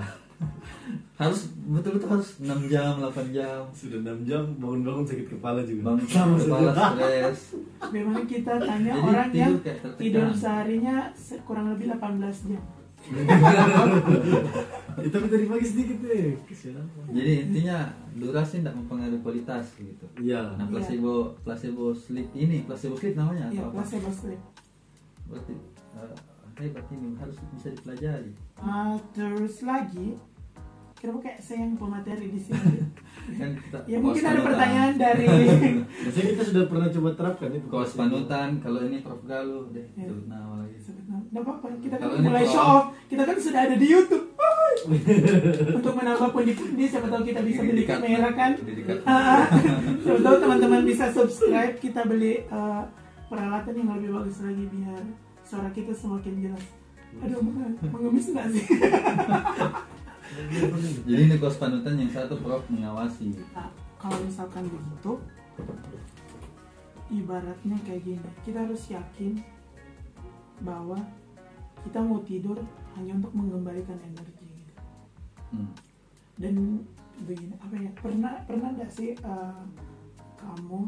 harus 1.14 1.40
betul-betul 1.62 2.10
harus 2.10 2.30
6 2.40 2.50
jam 2.66 2.98
8 2.98 3.14
jam 3.30 3.62
Sudah 3.72 4.00
6 4.02 4.26
jam 4.26 4.42
bangun-bangun 4.58 5.06
sakit 5.06 5.28
kepala 5.30 5.62
juga. 5.62 5.94
bangun 5.94 6.08
kepala 6.40 6.72
stres 6.74 7.40
Memang 7.90 8.26
kita 8.26 8.54
tanya 8.58 8.90
Jadi 8.92 9.06
orang 9.06 9.30
yang 9.30 9.54
tidur 9.54 9.62
tertekan. 9.62 10.00
tidur 10.00 10.28
seharinya 10.34 10.96
se- 11.14 11.38
kurang 11.42 11.70
lebih 11.70 11.92
18 11.92 12.50
jam. 12.50 12.64
Itu 14.94 15.10
tapi 15.10 15.28
tadi 15.28 15.46
pagi 15.48 15.66
sedikit 15.66 15.98
deh. 16.02 16.38
Kesian. 16.44 16.84
jadi 17.10 17.32
intinya 17.44 17.78
durasi 18.14 18.60
tidak 18.60 18.76
mempengaruhi 18.76 19.22
kualitas 19.22 19.74
gitu 19.76 20.06
Iya. 20.18 20.54
nah 20.54 20.68
placebo 20.68 21.34
placebo 21.42 21.90
sleep 21.92 22.30
ini 22.32 22.62
placebo 22.62 22.94
sleep 22.94 23.16
namanya 23.16 23.48
Ya, 23.48 23.58
atau 23.58 23.66
apa 23.68 23.76
placebo 23.80 24.10
sleep. 24.12 24.42
Berarti 25.26 25.56
eh, 25.94 26.14
hebat 26.60 26.86
ini 26.90 27.10
harus 27.18 27.36
bisa 27.52 27.68
dipelajari 27.72 28.32
Ah, 28.58 28.94
terus 29.12 29.62
lagi, 29.62 30.14
kenapa 30.94 31.20
kayak 31.24 31.40
saya 31.40 31.66
yang 31.66 31.74
pemateri 31.74 32.28
di 32.28 32.40
sini? 32.40 32.78
kan 33.40 33.50
kita 33.56 33.78
ya 33.86 33.98
mungkin 33.98 34.22
ada 34.24 34.40
pertanyaan 34.40 34.94
dari 34.96 35.26
Biasanya 36.04 36.28
kita 36.32 36.44
sudah 36.44 36.64
pernah 36.66 36.88
coba 36.88 37.10
terapkan 37.12 37.50
itu. 37.52 37.66
kaos 37.68 37.94
panutan 37.94 38.58
kalau 38.58 38.82
ini 38.84 38.98
Prof 39.00 39.22
Galuh 39.24 39.70
deh 39.70 39.86
Ya. 39.94 40.06
sebut 40.06 40.26
nama 40.26 40.54
lagi 40.60 40.78
Nggak 41.32 41.42
apa-apa, 41.42 41.66
kita 41.78 41.96
kan 41.96 42.04
Kalau 42.04 42.18
mulai 42.20 42.46
show 42.46 42.64
off. 42.64 42.86
Kita 43.06 43.24
kan 43.24 43.38
sudah 43.38 43.62
ada 43.64 43.76
di 43.76 43.88
YouTube. 43.88 44.26
Untuk 45.78 45.94
menambah 45.94 46.30
pundi-pundi, 46.32 46.84
siapa 46.86 47.08
tahu 47.08 47.24
kita 47.24 47.42
bisa 47.42 47.62
beli 47.62 47.84
kamera 47.84 48.30
kan. 48.32 48.52
Siapa 49.98 50.20
tahu 50.20 50.36
teman-teman 50.38 50.82
bisa 50.84 51.06
subscribe, 51.08 51.76
kita 51.78 52.02
beli 52.04 52.42
eh, 52.42 52.84
peralatan 53.32 53.74
yang 53.74 53.90
lebih 53.96 54.12
bagus 54.12 54.44
lagi 54.44 54.68
biar 54.68 55.04
suara 55.42 55.72
kita 55.72 55.96
semakin 55.96 56.34
jelas. 56.44 56.66
Aduh, 57.24 57.40
menge- 57.40 57.80
mengemis 57.88 58.28
nggak 58.28 58.48
sih? 58.52 58.66
jadi 61.08 61.22
ini 61.28 61.36
kaos 61.40 61.56
panutan 61.56 62.00
yang 62.00 62.08
satu 62.08 62.40
Prof 62.40 62.64
mengawasi 62.68 63.36
Nah, 63.52 63.68
kalau 64.00 64.16
misalkan 64.24 64.64
begitu, 64.68 65.20
ibaratnya 67.12 67.78
kayak 67.84 68.04
gini, 68.04 68.30
kita 68.44 68.64
harus 68.64 68.88
yakin 68.88 69.44
bahwa 70.64 71.00
kita 71.84 72.00
mau 72.00 72.24
tidur 72.24 72.56
hanya 72.96 73.20
untuk 73.20 73.34
mengembalikan 73.36 74.00
energi. 74.04 74.64
gitu. 74.64 74.74
Hmm. 75.52 75.72
Dan 76.40 76.56
begini, 77.28 77.56
apa 77.60 77.76
ya? 77.76 77.92
Pernah 78.00 78.34
pernah 78.48 78.70
nggak 78.72 78.92
sih 78.92 79.12
eh, 79.16 79.62
kamu 80.40 80.88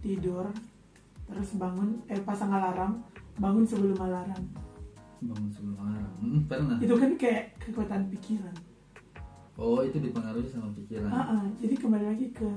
tidur 0.00 0.46
terus 1.30 1.54
bangun, 1.54 2.02
eh 2.06 2.18
pasang 2.20 2.50
alarm, 2.50 3.00
bangun 3.36 3.62
sebelum 3.62 3.96
alarm? 3.96 4.44
bangun 5.20 5.48
sebelum 5.48 5.76
alarm 5.78 6.12
Hmm, 6.16 6.40
pernah 6.44 6.76
Itu 6.76 6.96
kan 6.96 7.12
kayak 7.14 7.56
kekuatan 7.58 8.08
pikiran. 8.08 8.56
oh 9.54 9.80
itu 9.80 9.96
dipengaruhi 9.98 10.48
sama 10.48 10.72
pikiran 10.74 11.08
Ah, 11.08 11.24
ah, 11.30 11.44
jadi 11.54 11.74
kembali 11.74 12.06
lagi 12.06 12.26
ke 12.30 12.48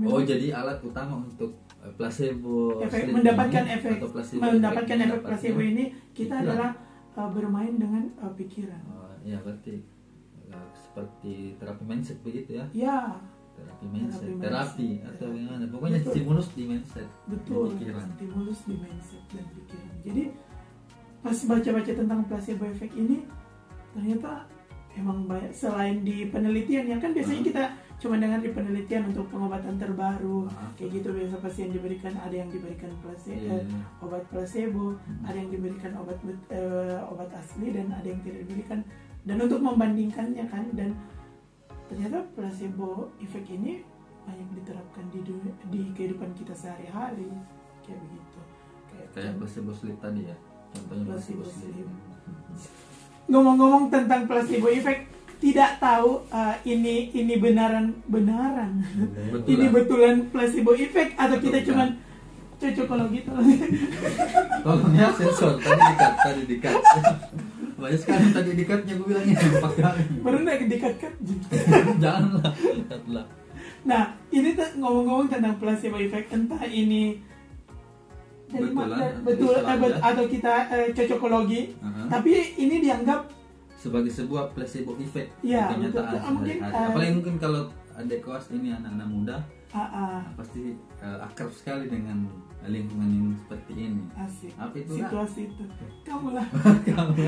oh 0.00 0.18
jadi 0.20 0.50
alat 0.52 0.82
utama 0.82 1.22
untuk 1.22 1.54
eh, 1.78 1.92
placebo 1.94 2.82
efek 2.82 3.08
mendapatkan 3.08 3.64
efek 3.70 4.02
placebo 4.04 4.42
mendapatkan 4.42 4.98
efek 5.00 5.20
placebo 5.22 5.60
ini 5.62 5.84
kita 6.10 6.34
pikiran. 6.34 6.42
adalah 6.44 6.70
uh, 7.14 7.30
bermain 7.30 7.74
dengan 7.74 8.10
uh, 8.18 8.32
pikiran. 8.32 8.82
oh, 8.90 9.14
iya 9.22 9.38
berarti 9.38 9.78
eh, 10.44 10.68
seperti 10.74 11.34
terapi 11.56 11.82
mindset 11.84 12.18
begitu 12.20 12.58
ya 12.58 12.66
Ya, 12.74 12.98
terapi 13.54 13.84
mindset 13.86 14.20
Terapi 14.22 14.40
terapi, 14.40 14.88
mindset. 14.90 15.10
atau 15.10 15.26
gimana 15.30 15.64
pokoknya 15.66 15.98
Betul. 15.98 16.12
stimulus 16.12 16.48
di 16.50 16.62
mindset 16.64 17.08
betul. 17.26 17.64
di 17.64 17.72
pikiran 17.76 18.06
Stimulus 18.12 18.58
di 18.62 18.74
mindset 18.76 19.22
dan 19.30 19.44
pikiran. 19.50 19.94
Jadi 20.02 20.22
pas 21.20 21.38
baca-baca 21.40 21.92
tentang 21.94 22.20
placebo 22.24 22.64
effect 22.66 22.94
ini 22.94 23.16
ternyata 23.90 24.44
emang 24.94 25.24
banyak 25.24 25.50
selain 25.50 26.02
di 26.02 26.28
penelitian 26.28 26.84
ya 26.86 26.96
kan 26.98 27.10
biasanya 27.10 27.42
kita 27.42 27.64
cuma 27.94 28.20
dengar 28.20 28.38
di 28.38 28.50
penelitian 28.50 29.08
untuk 29.08 29.26
pengobatan 29.30 29.74
terbaru 29.74 30.44
kayak 30.76 30.90
gitu 30.92 31.08
biasa 31.10 31.34
pasien 31.40 31.72
diberikan 31.72 32.12
ada 32.20 32.34
yang 32.34 32.50
diberikan 32.50 32.90
placebo 33.00 33.40
Iya, 33.40 33.54
eh, 33.54 33.62
iya. 33.64 33.80
obat 34.02 34.22
placebo 34.28 34.98
Hmm. 35.00 35.24
ada 35.24 35.36
yang 35.38 35.50
diberikan 35.50 35.92
obat 35.96 36.18
eh, 36.50 36.98
obat 37.08 37.30
asli 37.32 37.72
dan 37.72 37.88
ada 37.90 38.04
yang 38.04 38.20
tidak 38.20 38.38
diberikan 38.44 38.78
dan 39.24 39.36
untuk 39.40 39.60
membandingkannya 39.62 40.44
kan 40.46 40.66
dan 40.76 40.90
ternyata 41.90 42.24
placebo 42.32 43.12
effect 43.20 43.48
ini 43.52 43.84
banyak 44.24 44.48
diterapkan 44.56 45.04
di 45.12 45.20
di 45.68 45.82
kehidupan 45.92 46.32
kita 46.32 46.56
sehari-hari. 46.56 47.28
Kayak 47.84 48.00
begitu. 48.08 48.40
Kayak, 48.88 49.08
kayak 49.12 49.32
placebo 49.36 49.70
sleep 49.76 49.98
tadi 50.00 50.20
ya? 50.32 50.36
Contohnya 50.74 51.04
placebo, 51.12 51.42
Placebo 51.44 51.60
sleep, 51.70 51.86
sleep. 51.86 52.72
ngomong-ngomong 53.24 53.84
tentang 53.88 54.28
placebo 54.28 54.68
effect 54.68 55.14
tidak 55.40 55.76
tahu 55.76 56.24
uh, 56.32 56.56
ini 56.64 57.12
ini 57.12 57.36
benaran 57.36 57.92
benaran. 58.08 58.80
Betul 59.32 59.48
ini 59.52 59.66
betulan 59.68 60.16
placebo 60.32 60.72
effect 60.72 61.12
atau 61.20 61.36
kita 61.36 61.60
Betul, 61.60 61.68
cuman 61.72 61.88
cocokologi 62.54 63.20
gitu 63.20 63.30
tolong 64.64 64.92
ya 64.96 65.08
sensor. 65.12 65.60
Tadi 65.60 65.82
dikat 65.84 66.12
tadi 66.24 66.42
dikat 66.48 66.74
banyak 67.84 68.00
sekali 68.00 68.24
tadi 68.32 68.50
dikatnya 68.56 68.92
gue 68.96 69.06
bilangnya 69.06 69.36
empat 69.36 69.72
kali 69.76 70.02
baru 70.24 70.38
naik 70.40 70.62
dekat-dekat 70.72 71.12
janganlah 72.02 72.52
dekatlah 72.56 73.26
Nah, 73.84 74.16
ini 74.32 74.56
tuh 74.56 74.64
ngomong-ngomong 74.80 75.28
tentang 75.28 75.60
placebo 75.60 76.00
effect, 76.00 76.32
entah 76.32 76.64
ini 76.64 77.20
dari 78.48 78.72
Betulan 78.72 79.12
betul 79.20 79.56
eh, 79.60 79.76
bet- 79.76 80.00
atau 80.00 80.24
kita 80.24 80.52
eh, 80.72 80.88
cocokologi, 80.96 81.62
Aha. 81.84 82.08
tapi 82.08 82.32
ini 82.56 82.80
dianggap 82.80 83.28
sebagai 83.76 84.08
sebuah 84.08 84.56
placebo 84.56 84.96
effect 84.96 85.36
Iya, 85.44 85.68
kenyataan 85.68 86.00
betul. 86.00 86.16
Ah, 86.16 86.32
mungkin, 86.32 86.56
eh, 86.64 86.86
apalagi 86.88 87.12
mungkin 87.12 87.34
kalau 87.36 87.62
ada 87.92 88.14
kelas 88.16 88.46
ini 88.56 88.68
anak-anak 88.72 89.08
muda 89.08 89.36
ah, 89.76 89.84
nah, 89.84 90.22
pasti 90.32 90.72
eh, 91.04 91.18
akrab 91.20 91.52
sekali 91.52 91.84
dengan 91.92 92.24
lingkungan 92.64 93.08
yang 93.12 93.28
seperti 93.36 93.72
ini. 93.76 94.02
Asik. 94.16 94.52
Apa 94.56 94.74
itu 94.80 94.92
situasi 94.96 95.40
itu. 95.52 95.64
Kamu 96.04 96.28
lah, 96.32 96.46
Kamu 96.88 97.24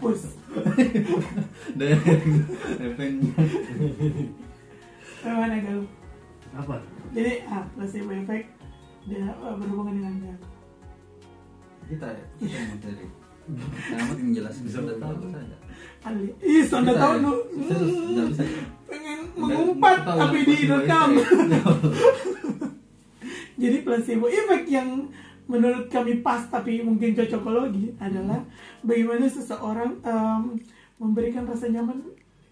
pus. 0.00 0.22
dari 1.78 1.92
efeknya 2.80 3.32
Bagaimana 5.20 5.56
galuh? 5.60 5.88
Apa? 6.56 6.74
Jadi, 7.12 7.32
ah, 7.44 7.64
placebo 7.76 8.12
effect 8.16 8.48
dia 9.06 9.28
berhubungan 9.36 9.94
dengan 10.00 10.14
galuh. 10.22 10.50
kita 11.86 12.06
ya 12.10 12.24
kita 12.42 12.58
materi 12.74 13.06
Kamu 13.94 14.12
yang 14.18 14.32
jelas 14.42 14.58
bisa 14.58 14.82
Bisa 14.82 14.98
tahu 14.98 15.30
saja. 15.30 15.56
Ali, 16.02 16.34
ih, 16.42 16.66
sudah 16.66 16.94
Kita 16.94 16.98
tahu 16.98 17.14
ya, 17.54 18.22
bisa 18.26 18.44
pengen 18.86 19.18
mengumpat 19.38 19.98
tapi 20.02 20.38
di 20.42 20.66
effect. 20.66 21.10
Jadi 23.56 23.82
placebo 23.82 24.28
effect 24.28 24.68
yang 24.68 25.08
menurut 25.46 25.88
kami 25.88 26.20
pas 26.20 26.42
tapi 26.50 26.82
mungkin 26.82 27.14
cocokologi 27.16 27.94
adalah 28.02 28.42
bagaimana 28.82 29.30
seseorang 29.30 30.02
em, 30.02 30.58
memberikan 31.00 31.46
rasa 31.46 31.70
nyaman 31.70 32.02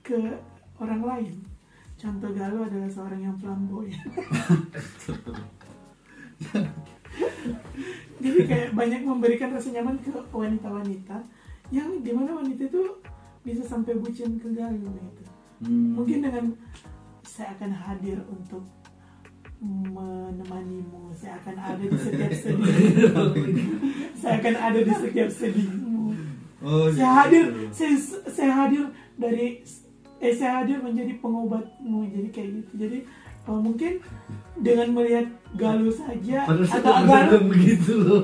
ke 0.01 0.17
orang 0.81 1.03
lain. 1.03 1.35
Contoh 1.95 2.31
Galuh 2.35 2.67
adalah 2.67 2.91
seorang 2.91 3.21
yang 3.23 3.37
flamboyan. 3.39 3.95
Jadi 8.25 8.41
kayak 8.49 8.73
banyak 8.73 9.03
memberikan 9.05 9.53
rasa 9.53 9.71
nyaman 9.71 10.01
ke 10.01 10.11
wanita-wanita 10.33 11.21
yang 11.73 12.01
di 12.01 12.13
mana 12.13 12.37
wanita 12.37 12.67
itu 12.69 12.83
bisa 13.45 13.63
sampai 13.65 13.97
bucin 14.01 14.41
ke 14.41 14.49
Galuh 14.53 14.81
gitu 14.81 15.35
Hmm. 15.65 15.97
mungkin 15.97 16.21
dengan 16.21 16.47
saya 17.25 17.57
akan 17.57 17.73
hadir 17.73 18.21
untuk 18.29 18.67
menemanimu 19.63 21.13
saya 21.15 21.39
akan 21.43 21.57
ada 21.57 21.85
di 21.85 21.99
setiap 21.99 22.33
sedihmu 22.43 23.21
saya 24.19 24.35
akan 24.41 24.55
ada 24.55 24.79
di 24.83 24.93
setiap 24.93 25.29
sedihmu 25.31 26.05
oh 26.65 26.87
saya 26.91 26.99
gitu. 26.99 27.19
hadir 27.19 27.45
saya, 27.71 27.95
saya 28.31 28.53
hadir 28.65 28.85
dari 29.15 29.63
eh 30.23 30.35
saya 30.35 30.65
hadir 30.65 30.79
menjadi 30.81 31.13
pengobatmu 31.21 32.09
jadi 32.09 32.29
kayak 32.33 32.51
gitu 32.63 32.73
jadi 32.81 32.99
eh, 33.45 33.61
mungkin 33.61 33.93
dengan 34.55 34.89
melihat 34.95 35.27
Galuh 35.55 35.91
saja 35.91 36.47
Padahal 36.47 36.67
saya 36.67 36.83
atau 36.83 36.95
Galuh 37.07 37.31
bilang 37.31 37.47
begitu 37.51 37.93
loh. 38.03 38.23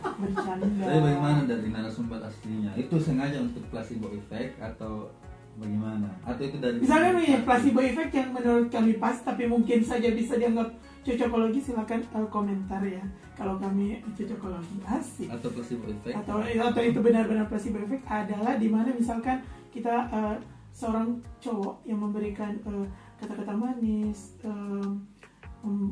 bercanda 0.00 0.84
Tapi 0.84 0.98
bagaimana 1.04 1.40
dari 1.44 1.68
narasumber 1.68 2.20
aslinya? 2.24 2.72
Itu 2.76 2.96
sengaja 2.96 3.44
untuk 3.44 3.64
placebo 3.68 4.08
effect 4.12 4.56
atau 4.56 5.12
bagaimana? 5.54 6.08
Atau 6.22 6.42
itu 6.44 6.56
dari 6.56 6.76
Misalnya 6.78 7.10
nih 7.14 7.42
placebo 7.42 7.80
effect 7.80 8.12
yang 8.12 8.30
menurut 8.30 8.68
kami 8.68 8.92
pas 8.94 9.16
tapi 9.16 9.44
mungkin 9.44 9.80
saja 9.80 10.08
bisa 10.10 10.34
dianggap 10.34 10.72
cocokologi 11.02 11.60
silakan 11.60 12.00
eh, 12.02 12.28
komentar 12.28 12.82
ya. 12.82 13.02
Kalau 13.32 13.56
kami 13.56 13.98
cocokologi 14.12 14.76
asik. 14.84 15.28
Atau 15.28 15.48
placebo 15.50 15.84
effect? 15.86 16.14
Atau 16.14 16.38
atau 16.40 16.82
itu 16.82 16.98
benar-benar 16.98 17.46
placebo 17.46 17.78
effect 17.80 18.04
adalah 18.04 18.54
di 18.54 18.68
mana 18.68 18.90
misalkan 18.90 19.40
kita 19.68 20.08
eh, 20.08 20.36
seorang 20.70 21.20
cowok 21.38 21.84
yang 21.84 21.98
memberikan 21.98 22.56
eh, 22.58 22.86
kata-kata 23.18 23.52
manis 23.52 24.34
eh, 24.40 24.88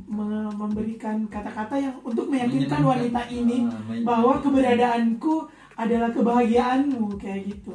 me- 0.06 0.50
memberikan 0.52 1.26
kata-kata 1.26 1.78
yang 1.78 1.94
untuk 2.02 2.26
meyakinkan 2.26 2.82
wanita 2.82 3.22
ini 3.30 3.70
Ah, 3.70 3.78
bahwa 4.02 4.42
keberadaanku 4.42 5.46
adalah 5.76 6.10
kebahagiaanmu 6.10 7.14
kayak 7.16 7.46
gitu 7.46 7.72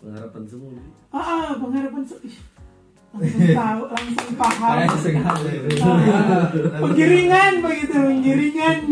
pengharapan 0.00 0.42
semua. 0.44 0.70
Ah, 1.10 1.18
ah 1.18 1.48
pengharapan 1.56 2.02
se- 2.02 2.22
ih, 2.24 2.36
langsung 3.12 3.42
tahu 3.60 3.82
langsung 3.90 4.30
paham. 4.36 4.76
Sekali 4.96 5.54
Ah, 5.82 6.48
penggiringan 6.80 7.52
begitu 7.60 7.96
penggiringan. 7.96 8.78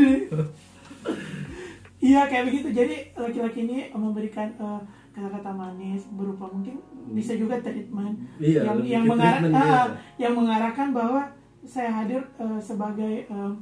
Iya 2.04 2.28
kayak 2.28 2.52
begitu. 2.52 2.68
Jadi 2.68 2.96
laki-laki 3.16 3.64
ini 3.64 3.88
memberikan 3.96 4.52
eh, 4.60 4.80
kata-kata 5.16 5.56
manis 5.56 6.04
berupa 6.12 6.52
mungkin 6.52 6.76
bisa 7.16 7.32
juga 7.32 7.56
treatment. 7.64 8.20
Iya, 8.36 8.60
yang 8.60 8.78
yang 8.84 9.04
mengarah 9.08 9.40
ah, 9.40 9.88
dia. 9.88 10.28
yang 10.28 10.36
mengarahkan 10.36 10.92
bahwa 10.92 11.24
saya 11.64 11.88
hadir 11.88 12.20
eh, 12.36 12.60
sebagai 12.60 13.24
eh, 13.24 13.52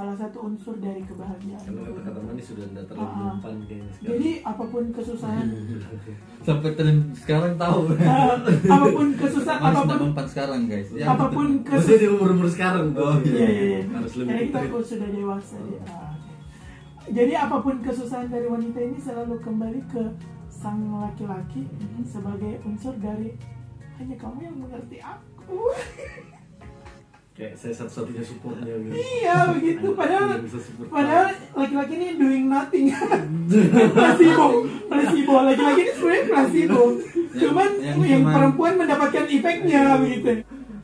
salah 0.00 0.16
satu 0.16 0.38
unsur 0.42 0.80
dari 0.80 1.04
kebahagiaan 1.04 1.60
karena 1.60 1.80
kata-kata 1.84 2.20
manis 2.24 2.44
sudah 2.48 2.64
tidak 2.64 2.84
terlalu 2.88 3.12
mempan 3.20 3.54
kayaknya 3.60 3.90
sekarang 3.92 4.12
jadi 4.16 4.30
apa 4.42 4.64
pun 4.64 4.84
kesusahan 4.90 5.46
sampai 6.48 6.70
tren 6.72 6.96
sekarang 7.12 7.52
tahu 7.54 7.80
eh, 7.92 8.08
apa 8.64 8.86
pun 8.88 9.06
kesusahan 9.12 9.60
tidak 9.60 9.76
apa 9.76 9.92
pun 9.92 10.00
mempan 10.08 10.26
sekarang 10.26 10.60
guys 10.64 10.88
ya. 10.90 11.04
apa 11.04 11.24
pun 11.28 11.46
kesusahan 11.60 12.00
di 12.00 12.08
umur-umur 12.08 12.48
sekarang 12.48 12.86
Oh, 12.96 13.16
Iya 13.20 13.44
iya 13.44 13.64
iya. 13.66 13.80
Harus 13.92 14.12
lebih 14.16 14.28
Karena 14.32 14.44
kita 14.48 14.72
kok 14.72 14.82
sudah 14.82 15.08
dewasa. 15.10 15.56
Ah, 15.84 16.16
oke. 16.16 17.12
Jadi 17.12 17.32
apa 17.34 17.56
pun 17.60 17.74
kesusahan 17.80 18.28
dari 18.28 18.46
wanita 18.46 18.78
ini 18.80 18.96
selalu 18.96 19.34
kembali 19.38 19.80
ke 19.86 20.04
sang 20.48 20.80
laki-laki 20.96 21.68
Mhm. 21.68 22.02
sebagai 22.02 22.56
unsur 22.64 22.96
dari 22.96 23.36
hanya 23.96 24.16
kamu 24.16 24.38
yang 24.42 24.56
mengerti 24.56 24.96
aku. 24.98 25.60
kayak 27.40 27.56
saya 27.56 27.72
satu-satunya 27.74 28.20
supportnya 28.20 28.68
gitu 28.76 28.92
iya 28.92 29.48
begitu. 29.50 29.86
Padahal 29.92 30.28
Yang 30.30 30.44
bisa 30.44 30.58
support 30.60 30.88
padahal 30.90 31.26
laki-laki 31.56 31.92
ini 31.94 32.08
doing 32.14 32.44
nothing. 32.46 32.92
placebo, 33.96 34.46
placebo. 34.86 35.34
Laki-laki 35.42 35.80
ini 35.80 35.92
sebenarnya 35.94 36.24
placebo. 36.26 36.80
Yang- 36.92 37.40
Cuman 37.40 37.70
yang 37.78 37.96
yang, 37.96 38.20
cuman- 38.20 38.34
perempuan 38.34 38.72
mendapatkan 38.76 39.24
efeknya 39.24 39.82
begitu. 39.96 40.32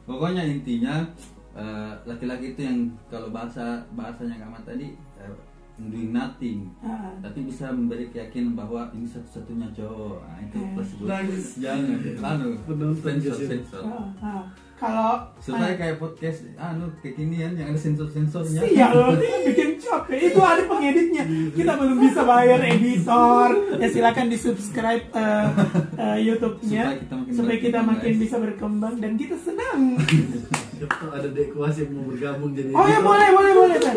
pokoknya 0.03 0.43
intinya 0.47 0.95
eh, 1.53 1.93
laki-laki 2.05 2.55
itu 2.55 2.61
yang 2.63 2.79
kalau 3.07 3.29
bahasa 3.29 3.65
bahasanya 3.93 4.39
kamu 4.39 4.57
tadi 4.63 4.87
eh, 5.19 5.35
doing 5.83 6.09
nothing 6.09 6.71
Ah, 6.79 7.13
tapi 7.21 7.45
bisa 7.45 7.69
memberi 7.69 8.09
keyakinan 8.09 8.55
bahwa 8.55 8.87
ini 8.93 9.05
satu-satunya 9.05 9.69
cowok 9.75 10.23
nah, 10.23 10.39
itu 10.41 10.59
placebo 10.73 11.03
Nangis. 11.05 11.47
jangan 11.59 11.99
anu 12.25 12.49
Penonton 12.63 12.97
sensor 13.19 13.37
sensor 13.37 13.83
ah, 13.85 14.09
ah. 14.23 14.43
Kalau 14.77 15.25
supaya 15.41 15.73
kayak 15.73 15.97
podcast 15.97 16.45
anu 16.61 16.93
kekinian 17.01 17.57
yang 17.57 17.73
ada 17.73 17.81
sensor 17.81 18.13
sensornya 18.13 18.61
Sial, 18.61 19.17
bikin 19.49 19.81
capek. 19.81 20.29
Itu 20.29 20.41
ada 20.45 20.69
pengeditnya. 20.69 21.25
Kita 21.57 21.73
belum 21.81 21.97
bisa 21.97 22.21
bayar 22.29 22.61
editor. 22.61 23.49
Ya 23.81 23.89
silakan 23.89 24.29
di 24.29 24.37
subscribe 24.37 25.09
eh, 25.17 25.47
eh, 25.97 26.19
YouTube-nya 26.29 26.93
Supaya 26.93 27.01
kita 27.01 27.15
makin 27.27 27.43
supaya 27.43 27.59
kita 27.59 27.81
makin 27.83 28.13
guys. 28.15 28.23
bisa 28.23 28.37
berkembang 28.39 28.95
dan 29.03 29.13
kita 29.19 29.37
senang. 29.43 29.81
Siapa 30.79 31.07
ada 31.11 31.27
dek 31.27 31.49
kuas 31.57 31.75
yang 31.83 31.91
mau 31.91 32.05
bergabung 32.07 32.53
jadi 32.55 32.71
Oh 32.71 32.87
ya 32.87 33.03
boleh 33.03 33.29
boleh 33.35 33.53
boleh 33.59 33.79
kan. 33.83 33.97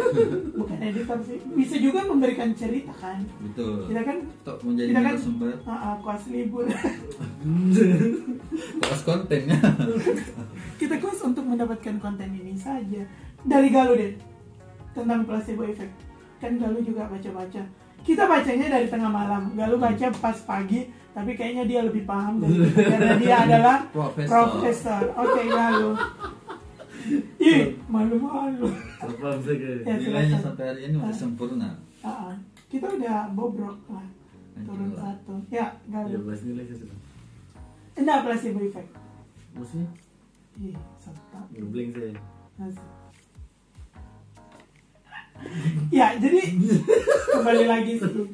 Bukan 0.57 0.77
editor 0.81 1.19
sih. 1.21 1.37
Bisa 1.53 1.75
juga 1.77 2.09
memberikan 2.09 2.49
cerita 2.57 2.89
kan. 2.97 3.21
betul 3.37 3.85
Kita 3.85 4.01
kan 4.01 4.17
untuk 4.25 4.57
menjadi 4.65 4.89
kita 4.89 4.99
kan 4.99 5.13
narasumber 5.13 5.53
ah, 5.69 5.73
ah, 5.77 5.95
kuas 6.01 6.23
libur. 6.33 6.65
kelas 8.81 9.01
kontennya 9.05 9.59
kita 10.81 10.95
kuas 10.97 11.19
untuk 11.21 11.45
mendapatkan 11.45 11.95
konten 12.01 12.29
ini 12.33 12.57
saja. 12.57 13.05
Dari 13.45 13.69
Galuh 13.69 13.93
deh 13.93 14.17
tentang 14.97 15.21
placebo 15.29 15.69
effect. 15.69 15.93
Kan 16.41 16.57
Galuh 16.57 16.81
juga 16.81 17.05
baca-baca. 17.05 17.61
Kita 17.99 18.25
bacanya 18.25 18.79
dari 18.79 18.87
tengah 18.89 19.11
malam. 19.11 19.53
Galuh 19.53 19.77
baca 19.77 20.07
pas 20.17 20.37
pagi, 20.47 20.87
tapi 21.09 21.31
kayaknya 21.33 21.63
dia 21.65 21.81
lebih 21.81 22.03
paham 22.03 22.37
dari 22.37 22.53
kita 22.63 22.81
karena 22.85 23.13
dia 23.17 23.35
adalah 23.45 23.77
Profesor. 23.89 24.29
profesor. 24.29 25.03
Oke, 25.15 25.41
Galuh. 25.45 25.97
Ih, 27.39 27.61
malu-malu. 27.87 28.67
Ya, 29.81 29.95
nilainya 29.95 30.37
sampai 30.37 30.63
hari 30.67 30.81
ini 30.85 30.95
masih 30.95 31.09
Ah. 31.09 31.17
sempurna 31.17 31.69
Ah, 31.99 32.29
ah. 32.29 32.33
Kita 32.67 32.85
udah 32.87 33.31
bobrok 33.31 33.79
lah. 33.87 34.05
Turun 34.59 34.91
satu. 34.93 35.33
Ya, 35.47 35.71
ya 35.83 36.03
Galuh. 36.05 36.21
bahas 36.23 36.41
nilai 36.43 36.63
saya 36.63 36.77
sudah 36.77 36.97
Enggak 37.95 38.19
placebo 38.23 38.59
effect. 38.61 38.91
maksudnya 39.51 39.89
Ih, 40.57 40.75
ngeblank 41.51 41.89
saya 41.91 42.13
Asik. 42.59 42.87
ya 45.89 46.07
jadi 46.15 46.39
kembali 47.33 47.65
lagi 47.65 47.93
sih 47.95 48.27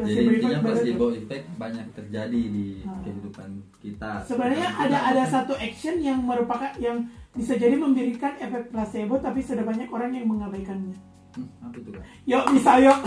jadi 0.00 0.20
intinya 0.28 0.60
placebo 0.60 1.06
effect 1.10 1.46
banyak 1.54 1.86
terjadi 1.92 2.40
di 2.44 2.66
Ah. 2.80 2.98
kehidupan 3.00 3.48
kita. 3.76 4.10
Sebenarnya 4.22 4.68
Kita- 4.68 4.82
ada 4.84 4.98
ada 5.08 5.22
satu 5.24 5.54
action 5.54 5.96
yang 5.98 6.18
merupakan 6.20 6.70
yang 6.76 7.02
bisa 7.30 7.54
jadi 7.54 7.74
memberikan 7.74 8.34
efek 8.36 8.68
placebo 8.68 9.16
tapi 9.16 9.40
sudah 9.40 9.62
banyak 9.62 9.86
orang 9.86 10.10
yang 10.12 10.26
mengabaikannya. 10.26 10.94
Hmm, 11.30 11.46
apa 11.62 11.76
itu 11.76 11.90
kak? 11.90 12.02
Yuk 12.24 12.44
bisa 12.52 12.72
yuk 12.84 12.98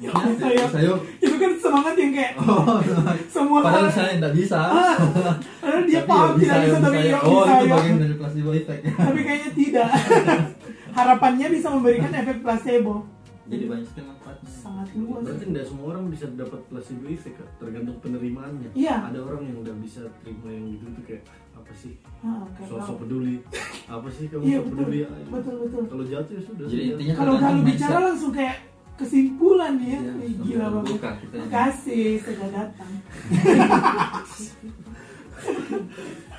yuk 0.00 0.10
Ya, 0.10 0.16
bisa 0.26 0.46
yuk 0.48 0.66
bisa 0.66 0.80
yuk. 0.82 0.98
itu 1.18 1.34
kan 1.36 1.52
semangat 1.54 1.94
yang 1.94 2.10
kayak 2.10 2.32
oh 2.38 2.80
semua 3.28 3.58
padahal 3.60 3.84
orang 3.84 3.92
saya 3.92 4.10
tidak 4.16 4.32
bisa. 4.34 4.56
Ah, 4.58 4.96
padahal 5.60 5.84
dia 5.90 6.00
Tapi 6.00 6.08
paham 6.08 6.24
yuk, 6.26 6.38
tidak 6.40 6.56
bisa 6.58 6.70
yuk, 6.70 6.80
tapi 6.80 6.96
yuk. 6.96 7.06
yuk 7.06 7.20
oh 7.20 7.30
bisa 7.36 7.52
itu 7.52 7.60
yuk 7.62 7.76
bagian 7.76 7.98
dari 7.98 8.14
placebo 8.16 8.50
effect. 8.52 8.82
Tapi 8.90 9.20
kayaknya 9.20 9.50
tidak. 9.52 9.88
Harapannya 10.90 11.46
bisa 11.48 11.68
memberikan 11.70 12.10
efek 12.12 12.36
placebo 12.40 12.94
jadi 13.50 13.64
banyak 13.66 13.82
sekali 13.84 14.06
manfaatnya 14.06 14.48
sangat 14.48 14.86
luas 14.94 15.22
berarti 15.22 15.44
tidak 15.44 15.64
semua 15.66 15.86
orang 15.88 16.04
bisa 16.06 16.24
dapat 16.32 16.60
placebo 16.64 17.06
effect 17.08 17.36
Kak. 17.36 17.48
tergantung 17.58 17.96
penerimaannya 17.98 18.70
Iya. 18.72 18.96
ada 19.04 19.18
orang 19.20 19.42
yang 19.44 19.58
udah 19.58 19.74
bisa 19.76 20.00
terima 20.18 20.48
yang 20.48 20.70
gitu 20.70 20.86
tuh 20.88 21.04
kayak 21.04 21.22
apa 21.52 21.72
sih 21.72 21.94
Ah, 22.20 22.46
kayak 22.52 22.68
sosok 22.68 22.86
kau. 22.88 23.00
peduli 23.00 23.34
apa 23.86 24.08
sih 24.08 24.24
kamu 24.26 24.42
Iya 24.44 24.58
betul, 24.60 24.76
peduli 24.78 25.00
betul 25.28 25.54
betul. 25.60 25.82
kalau 25.84 26.04
jatuh 26.04 26.32
ya 26.32 26.42
sudah 26.42 26.64
Jadi 26.64 26.82
intinya 26.88 27.14
Kalau 27.16 27.34
kalau 27.36 27.60
bicara 27.60 27.98
langsung 28.04 28.30
kayak 28.30 28.56
kesimpulan 28.94 29.74
ya, 29.76 29.96
Iya, 29.96 30.12
langsung 30.12 30.44
gila 30.44 30.66
banget. 30.70 30.92
ini. 30.92 31.38
Makasih 31.40 32.04
sudah 32.20 32.48
datang. 32.50 32.92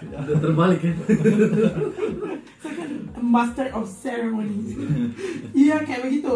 udah 0.02 0.38
terbalik 0.39 0.80
ya 0.80 0.93
kan 0.93 2.89
master 3.24 3.67
of 3.71 3.86
ceremony. 3.88 4.78
iya 5.54 5.82
kayak 5.82 6.02
begitu. 6.04 6.34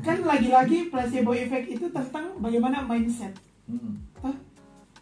Kan 0.00 0.18
lagi-lagi 0.22 0.88
placebo 0.88 1.30
effect 1.32 1.66
itu 1.68 1.86
tentang 1.86 2.38
bagaimana 2.38 2.82
mindset. 2.82 3.34
Hmm. 3.64 3.98
Hah? 4.20 4.36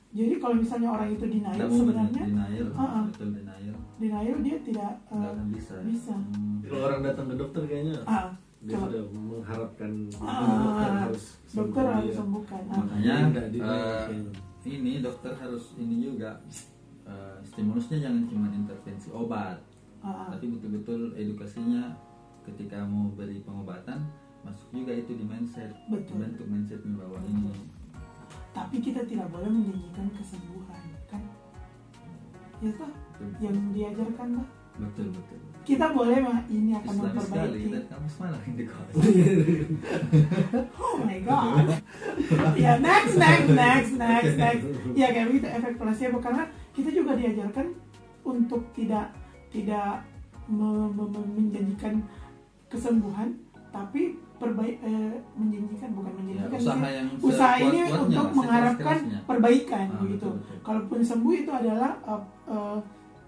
Jadi 0.09 0.35
kalau 0.37 0.57
misalnya 0.57 0.89
orang 0.91 1.13
itu 1.13 1.25
denial 1.25 1.53
Tidak 1.53 1.69
sebenarnya 1.71 2.23
denial 2.25 2.69
ah. 2.75 3.05
betul 3.05 3.29
denial 3.31 3.77
denial 3.99 4.37
dia 4.41 4.57
tidak 4.63 4.93
uh, 5.07 5.21
akan 5.21 5.47
bisa 5.51 5.75
bisa. 5.85 6.15
Hmm. 6.17 6.65
kalau 6.65 6.83
orang 6.87 7.01
datang 7.03 7.27
ke 7.29 7.35
dokter 7.37 7.63
kayaknya 7.67 7.97
ah, 8.05 8.33
dia 8.59 8.73
kalau- 8.73 8.89
sudah 8.89 9.03
mengharapkan 9.11 9.93
Ah, 10.17 10.41
dokter 10.57 10.91
harus 11.05 11.25
dokter 11.47 11.83
sembuh 11.83 11.93
harus 11.95 12.15
sembuhkan. 12.17 12.63
Ah. 12.65 12.77
makanya 12.79 13.17
eh, 13.37 14.07
ini 14.65 14.93
dokter 14.99 15.33
harus 15.35 15.65
ini 15.77 15.95
juga 16.01 16.31
eh, 17.05 17.37
stimulusnya 17.45 17.99
jangan 18.01 18.23
cuma 18.27 18.47
intervensi 18.49 19.09
obat 19.11 19.61
Ah, 19.99 20.09
ah. 20.09 20.27
tapi 20.31 20.47
betul-betul 20.49 21.13
edukasinya 21.13 21.93
ketika 22.45 22.81
mau 22.81 23.13
beri 23.13 23.43
pengobatan 23.43 24.09
masuk 24.41 24.69
juga 24.73 24.93
itu 24.93 25.13
di 25.13 25.25
mindset 25.25 25.71
Betul. 25.87 26.17
bentuk 26.21 26.47
mindsetnya 26.47 26.95
bahwa 26.95 27.19
ini 27.23 27.53
Tapi 28.51 28.77
kita 28.79 29.01
tidak 29.05 29.29
boleh 29.29 29.47
menjanjikan 29.47 30.07
kesembuhan, 30.13 30.81
kan? 31.07 31.23
Ya 32.59 32.71
toh, 32.75 32.91
betul 33.13 33.29
yang 33.41 33.57
diajarkan 33.71 34.29
lah. 34.35 34.49
betul 34.77 35.07
betul 35.11 35.39
Kita 35.63 35.91
boleh 35.91 36.19
mah 36.19 36.39
ini 36.49 36.71
akan 36.73 36.87
Islami 36.89 37.19
sekali 37.19 37.19
memperbaiki. 37.21 37.69
dan 37.69 37.85
kamu 37.89 38.07
semalam 38.09 38.41
di 38.49 38.65
kelas 38.65 38.93
Oh 40.81 40.97
my 40.99 41.19
god. 41.21 41.67
ya 42.57 42.73
next 42.79 43.15
next 43.17 43.49
next 43.53 43.93
next 43.95 44.35
next. 44.35 44.65
Ya 44.95 45.07
kayak 45.09 45.27
begitu 45.29 45.47
efek 45.47 45.75
placebo 45.77 46.19
karena 46.19 46.45
kita 46.73 46.91
juga 46.91 47.13
diajarkan 47.15 47.67
untuk 48.23 48.63
tidak 48.73 49.13
tidak 49.49 50.03
me- 50.47 50.89
me- 50.89 51.05
me- 51.07 51.33
menjanjikan 51.37 52.01
kesembuhan, 52.67 53.37
tapi 53.79 54.03
perbaik 54.35 54.77
eh, 54.81 55.15
menjanjikan 55.33 55.91
bukan 55.93 56.11
ya, 56.11 56.17
menjanjikan 56.17 56.59
usaha 56.59 56.79
sih. 56.81 56.93
yang 56.93 57.09
usaha 57.21 57.55
ini 57.61 57.79
untuk 57.89 58.29
mengharapkan 58.33 58.97
perbaikan 59.23 59.87
Ah, 59.89 60.03
betul, 60.05 60.33
betul. 60.37 60.57
Kalaupun 60.61 60.99
sembuh 61.01 61.35
itu 61.37 61.51
adalah 61.53 61.93
uh, 62.03 62.23
uh, 62.47 62.79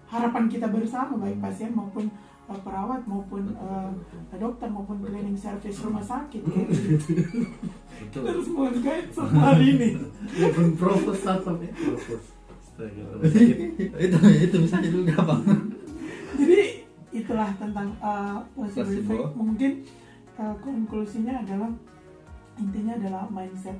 harapan 0.05 0.43
kita 0.45 0.67
bersama 0.67 1.15
baik 1.17 1.37
Hmm. 1.37 1.45
pasien 1.45 1.71
maupun 1.71 2.05
uh, 2.45 2.59
perawat 2.59 3.01
maupun 3.05 3.41
Betul, 3.45 3.59
uh, 3.61 3.91
betul. 3.93 4.37
dokter 4.41 4.67
maupun 4.67 4.95
Betul. 4.97 5.09
cleaning 5.09 5.37
service 5.37 5.79
rumah 5.79 6.03
sakit 6.03 6.41
kayak 6.41 6.67
gitu. 6.71 7.03
betul 7.97 8.23
terus 8.25 8.47
menggait 8.49 9.05
semua 9.09 9.39
hal 9.45 9.59
ini 9.59 9.89
Even 10.33 10.69
propos 10.75 11.19
atau 11.21 11.55
ya 11.55 11.71
itu 13.97 14.17
itu 14.41 14.55
misalnya 14.57 14.89
juga 14.89 15.15
bang 15.21 15.41
jadi 16.33 16.61
itulah 17.11 17.51
tentang 17.53 17.91
uh, 17.99 18.39
Placebo. 18.53 18.89
effect 18.89 19.27
mungkin 19.35 19.71
uh, 20.39 20.55
konklusinya 20.61 21.41
adalah 21.41 21.71
intinya 22.59 22.93
adalah 22.95 23.23
mindset. 23.31 23.79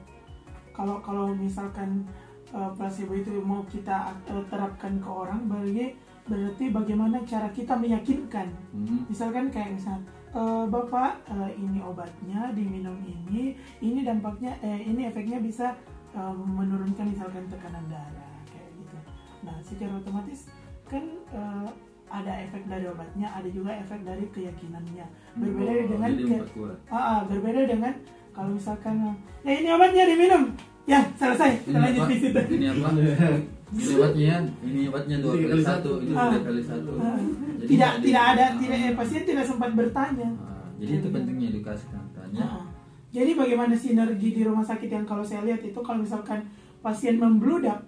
Kalau 0.71 1.03
kalau 1.03 1.31
misalkan 1.35 2.07
uh, 2.55 2.71
placebo 2.73 3.15
itu 3.15 3.39
mau 3.43 3.61
kita 3.69 4.15
uh, 4.31 4.43
terapkan 4.49 4.97
ke 4.97 5.09
orang 5.09 5.45
berarti 5.47 5.93
berarti 6.21 6.71
bagaimana 6.71 7.21
cara 7.27 7.49
kita 7.51 7.75
meyakinkan? 7.75 8.47
Hmm, 8.71 9.03
misalkan 9.09 9.51
kayak 9.51 9.75
misal 9.75 9.99
"Eh, 10.31 10.65
bapak 10.71 11.27
eh, 11.27 11.59
ini 11.59 11.83
obatnya 11.83 12.55
diminum 12.55 12.95
ini 13.03 13.51
ini 13.83 13.99
dampaknya 13.99 14.55
eh, 14.63 14.79
ini 14.87 15.11
efeknya 15.11 15.43
bisa 15.43 15.75
eh, 16.15 16.33
menurunkan 16.39 17.03
misalkan 17.11 17.43
tekanan 17.51 17.83
darah 17.91 18.39
kayak 18.47 18.71
gitu. 18.79 18.97
Nah 19.43 19.59
secara 19.59 19.91
otomatis 19.99 20.47
kan 20.87 21.03
eh, 21.35 21.69
ada 22.11 22.31
efek 22.41 22.67
dari 22.67 22.85
obatnya 22.85 23.27
ada 23.27 23.47
juga 23.47 23.71
efek 23.73 24.03
dari 24.03 24.27
keyakinannya. 24.27 25.05
Berbeda 25.33 25.71
Oh, 25.71 25.87
dengan 25.87 26.11
ke-. 26.11 26.43
Ah, 26.85 26.99
ah, 26.99 27.19
berbeda 27.23 27.61
dengan 27.65 27.93
kalau 28.31 28.51
misalkan 28.51 28.95
ya 29.41 29.51
ini 29.53 29.69
obatnya 29.69 30.03
diminum. 30.05 30.43
Ya 30.83 30.99
selesai. 31.13 31.61
Kita 31.61 31.71
ini 31.71 31.79
lanjut 31.79 32.01
apa 32.01 32.09
visit 32.09 32.33
ini 32.49 32.65
apa? 32.67 32.89
Ini 33.71 33.87
obatnya 33.95 34.35
ini 34.61 34.81
obatnya 34.85 35.15
dua 35.17 35.31
kali 35.31 35.47
kali 35.47 35.63
satu 35.63 35.71
satu. 35.71 35.91
ini 35.97 36.11
Ah. 36.11 36.27
tiga 36.27 36.39
kali 36.43 36.61
satu. 36.61 36.91
Ah, 36.93 37.15
Jadi 37.55 37.67
tidak 37.69 37.91
tidak 37.95 38.03
di- 38.03 38.31
ada 38.33 38.43
ah. 38.43 38.49
tidak 38.59 38.77
eh, 38.77 38.93
pasien 38.93 39.23
tidak 39.23 39.45
sempat 39.45 39.71
bertanya. 39.71 40.29
Ah, 40.37 40.67
jadi 40.75 40.91
itu 40.93 41.07
pentingnya 41.07 41.47
edukasi 41.49 41.85
kan 41.87 42.03
tanya 42.11 42.35
Nah, 42.35 42.61
jadi 43.09 43.31
bagaimana 43.31 43.71
sinergi 43.73 44.29
di 44.33 44.41
rumah 44.43 44.59
sakit 44.61 44.89
yang 44.89 45.05
kalau 45.05 45.23
saya 45.23 45.47
lihat 45.47 45.63
itu 45.63 45.79
kalau 45.79 46.03
misalkan 46.03 46.43
pasien 46.81 47.15
membludak, 47.15 47.79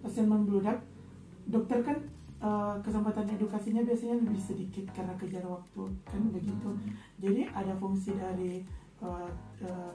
pasien 0.00 0.26
membludak, 0.26 0.84
dokter 1.46 1.80
kan 1.80 1.96
eh, 2.38 2.74
kesempatan 2.80 3.26
edukasinya 3.30 3.82
biasanya 3.82 4.16
lebih 4.20 4.42
sedikit 4.42 4.84
karena 4.92 5.14
kejar 5.16 5.44
waktu 5.44 5.82
kan 6.04 6.22
begitu. 6.30 6.68
Jadi 7.18 7.48
ada 7.50 7.72
fungsi 7.76 8.12
dari 8.14 8.64
eh, 9.00 9.28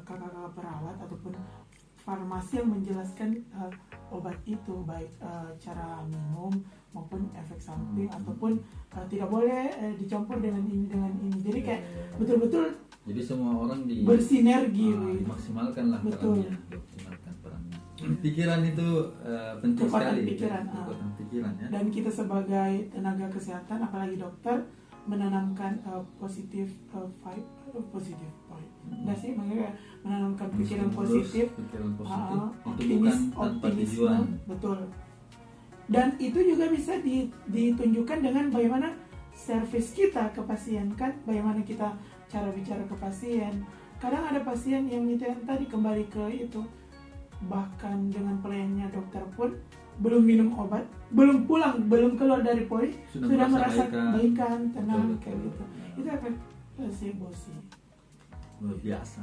kakak-kakak 0.02 0.54
perawat 0.54 0.96
ataupun 1.00 1.34
farmasi 2.02 2.58
yang 2.58 2.70
menjelaskan 2.74 3.30
eh, 3.38 3.72
obat 4.10 4.38
itu 4.46 4.74
baik 4.84 5.10
eh, 5.22 5.50
cara 5.62 6.02
minum 6.06 6.50
maupun 6.92 7.30
efek 7.34 7.62
samping 7.62 8.10
Hmm. 8.12 8.18
ataupun 8.20 8.52
eh, 8.92 9.06
tidak 9.08 9.30
boleh 9.30 9.70
eh, 9.72 9.94
dicampur 9.96 10.42
dengan 10.42 10.66
ini 10.66 10.90
dengan 10.90 11.14
ini. 11.22 11.38
Jadi 11.40 11.60
kayak 11.62 11.82
betul-betul 12.18 12.66
jadi 13.02 13.22
semua 13.26 13.58
orang 13.58 13.90
di 13.90 14.06
bersinergi 14.06 14.94
ah, 14.94 14.98
begitu. 14.98 15.26
maksimalkan 15.26 15.86
lah 15.90 16.00
Betul. 16.06 16.38
perannya 16.38 17.34
perannya 17.42 17.78
pikiran 18.22 18.62
itu 18.62 18.90
eh, 19.22 19.54
penting 19.58 19.86
Kekuatan 19.90 20.02
sekali 20.06 20.22
pikiran, 20.28 20.62
ah. 20.66 20.74
kekuatan 20.86 21.10
pikiran 21.32 21.54
ya. 21.56 21.68
Dan 21.72 21.84
kita 21.88 22.12
sebagai 22.12 22.72
tenaga 22.92 23.26
kesehatan 23.32 23.80
apalagi 23.88 24.20
dokter 24.20 24.68
menanamkan 25.08 25.80
uh, 25.88 26.04
positif 26.20 26.76
uh, 26.92 27.08
vibe 27.24 27.48
uh, 27.72 27.86
positif 27.90 28.30
vibe. 28.52 28.72
Nggak 29.08 29.18
sih? 29.18 29.32
Makanya 29.34 29.72
menanamkan 30.04 30.48
pikiran 30.60 30.88
Terus, 30.92 31.00
positif 31.00 31.46
pikiran 31.56 31.92
positif 31.96 32.20
uh, 32.20 32.28
itu 32.28 32.40
optimis 32.68 33.18
optimisme. 33.34 34.16
betul. 34.46 34.80
Dan 35.88 36.08
itu 36.20 36.40
juga 36.44 36.68
bisa 36.68 37.00
di- 37.00 37.32
ditunjukkan 37.48 38.20
dengan 38.20 38.46
bagaimana 38.52 38.94
service 39.34 39.96
kita 39.96 40.30
ke 40.36 40.44
pasien 40.44 40.92
kan? 41.00 41.16
Bagaimana 41.24 41.64
kita 41.64 41.96
cara 42.28 42.50
bicara 42.52 42.84
ke 42.86 42.96
pasien. 43.00 43.64
Kadang 43.98 44.24
ada 44.24 44.40
pasien 44.44 44.86
yang 44.86 45.08
itu 45.10 45.26
yang 45.26 45.42
tadi 45.48 45.66
kembali 45.66 46.06
ke 46.12 46.46
itu. 46.46 46.62
Bahkan 47.42 48.14
dengan 48.14 48.38
pelayannya 48.40 48.88
dokter 48.94 49.26
pun 49.34 49.58
belum 49.98 50.22
minum 50.22 50.50
obat 50.56 50.86
belum 51.10 51.44
pulang 51.44 51.84
belum 51.86 52.16
keluar 52.16 52.40
dari 52.40 52.64
poli 52.64 52.96
Sudah 53.10 53.28
sudah, 53.28 53.38
merasa 53.38 53.52
merasa 53.52 53.84
baikan. 53.84 54.10
baikan 54.16 54.60
tenang 54.72 55.04
Betul, 55.10 55.20
kayak 55.20 55.38
gitu. 55.42 55.64
Itu 55.92 56.08
efek 56.10 56.34
placebo 56.72 57.28
sih. 57.34 57.58
Luar 58.60 58.78
biasa. 58.80 59.22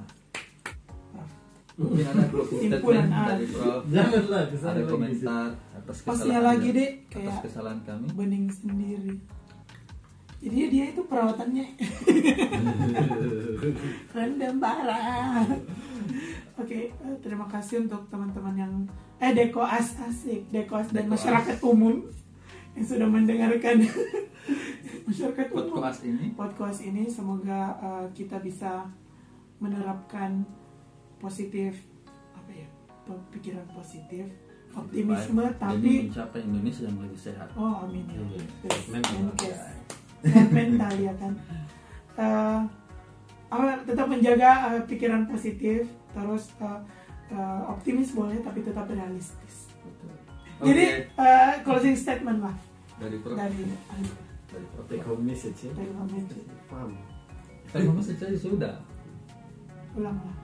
Mungkin 1.79 2.05
ada 2.05 2.25
Simpulan, 2.51 3.07
ah. 3.09 3.27
dari 3.31 3.47
Prof. 3.47 3.83
Janganlah 3.87 4.43
ada 4.43 4.57
lagi. 4.75 4.83
komentar 4.85 5.49
atas 5.73 5.97
Pastinya 6.03 6.11
kesalahan 6.35 6.43
lagi, 6.45 6.69
Dek, 6.75 6.91
atas 6.91 7.13
kayak- 7.15 7.43
kesalahan 7.47 7.81
kami. 7.87 8.07
bening 8.13 8.47
sendiri 8.51 9.15
jadi 10.39 10.59
dia 10.71 10.85
itu 10.95 11.03
perawatannya. 11.03 11.67
Rendam 14.15 14.55
parah. 14.63 15.43
Oke 16.59 16.91
eh, 16.95 17.17
terima 17.23 17.47
kasih 17.51 17.87
untuk 17.87 18.07
teman-teman 18.11 18.55
yang 18.55 18.73
eh 19.19 19.35
dekoas 19.35 19.99
asik. 19.99 20.47
Dekoas 20.55 20.95
dan 20.95 21.11
Dekoas. 21.11 21.27
masyarakat 21.27 21.59
umum 21.67 22.07
yang 22.79 22.87
sudah 22.87 23.09
mendengarkan. 23.11 23.83
Masyarakat 25.11 25.47
umum. 25.51 25.75
Podcast 25.83 26.03
ini. 26.07 26.27
Podcast 26.39 26.81
ini. 26.87 27.03
Semoga 27.11 27.75
eh, 27.83 28.07
kita 28.15 28.39
bisa 28.39 28.87
menerapkan 29.59 30.47
positif 31.19 31.75
apa 32.31 32.51
ya 32.55 32.69
pikiran 33.35 33.67
positif 33.75 34.31
optimisme 34.71 35.43
Baik. 35.43 35.59
tapi 35.59 35.93
mencapai 36.07 36.41
Indonesia 36.47 36.83
yang 36.87 36.99
lebih 37.03 37.19
sehat. 37.19 37.49
Oh 37.59 37.83
amin 37.83 38.07
ya. 38.07 38.23
Menkes. 38.95 39.78
Sehat 40.25 40.49
mental 40.51 40.93
ya 40.99 41.15
kan. 41.17 41.33
Eh, 42.19 42.61
apa, 43.49 43.81
tetap 43.87 44.07
menjaga 44.11 44.77
eh, 44.77 44.83
pikiran 44.85 45.31
positif, 45.31 45.87
terus 46.13 46.51
eh, 46.59 46.81
eh, 47.33 47.61
optimis 47.69 48.13
boleh 48.13 48.39
tapi 48.43 48.61
tetap 48.67 48.91
realistis. 48.91 49.71
Betul. 49.83 50.13
Jadi 50.59 50.85
eh, 51.07 51.53
closing 51.63 51.95
statement 51.95 52.43
lah 52.43 52.57
dari 52.99 53.17
Prof 53.23 53.37
dari 53.39 53.63
dari 53.63 54.07
Take 54.89 55.05
home 55.05 55.25
message 55.29 55.69
ya. 55.69 55.73
dari 55.77 55.93
Pak 55.93 56.07
Menju. 56.09 56.37
Paham. 56.67 56.91
kita 57.69 57.85
ngomong 57.85 58.01
saja 58.01 58.33
sudah 58.33 58.81
Ulang 59.93 60.17
lah. 60.25 60.37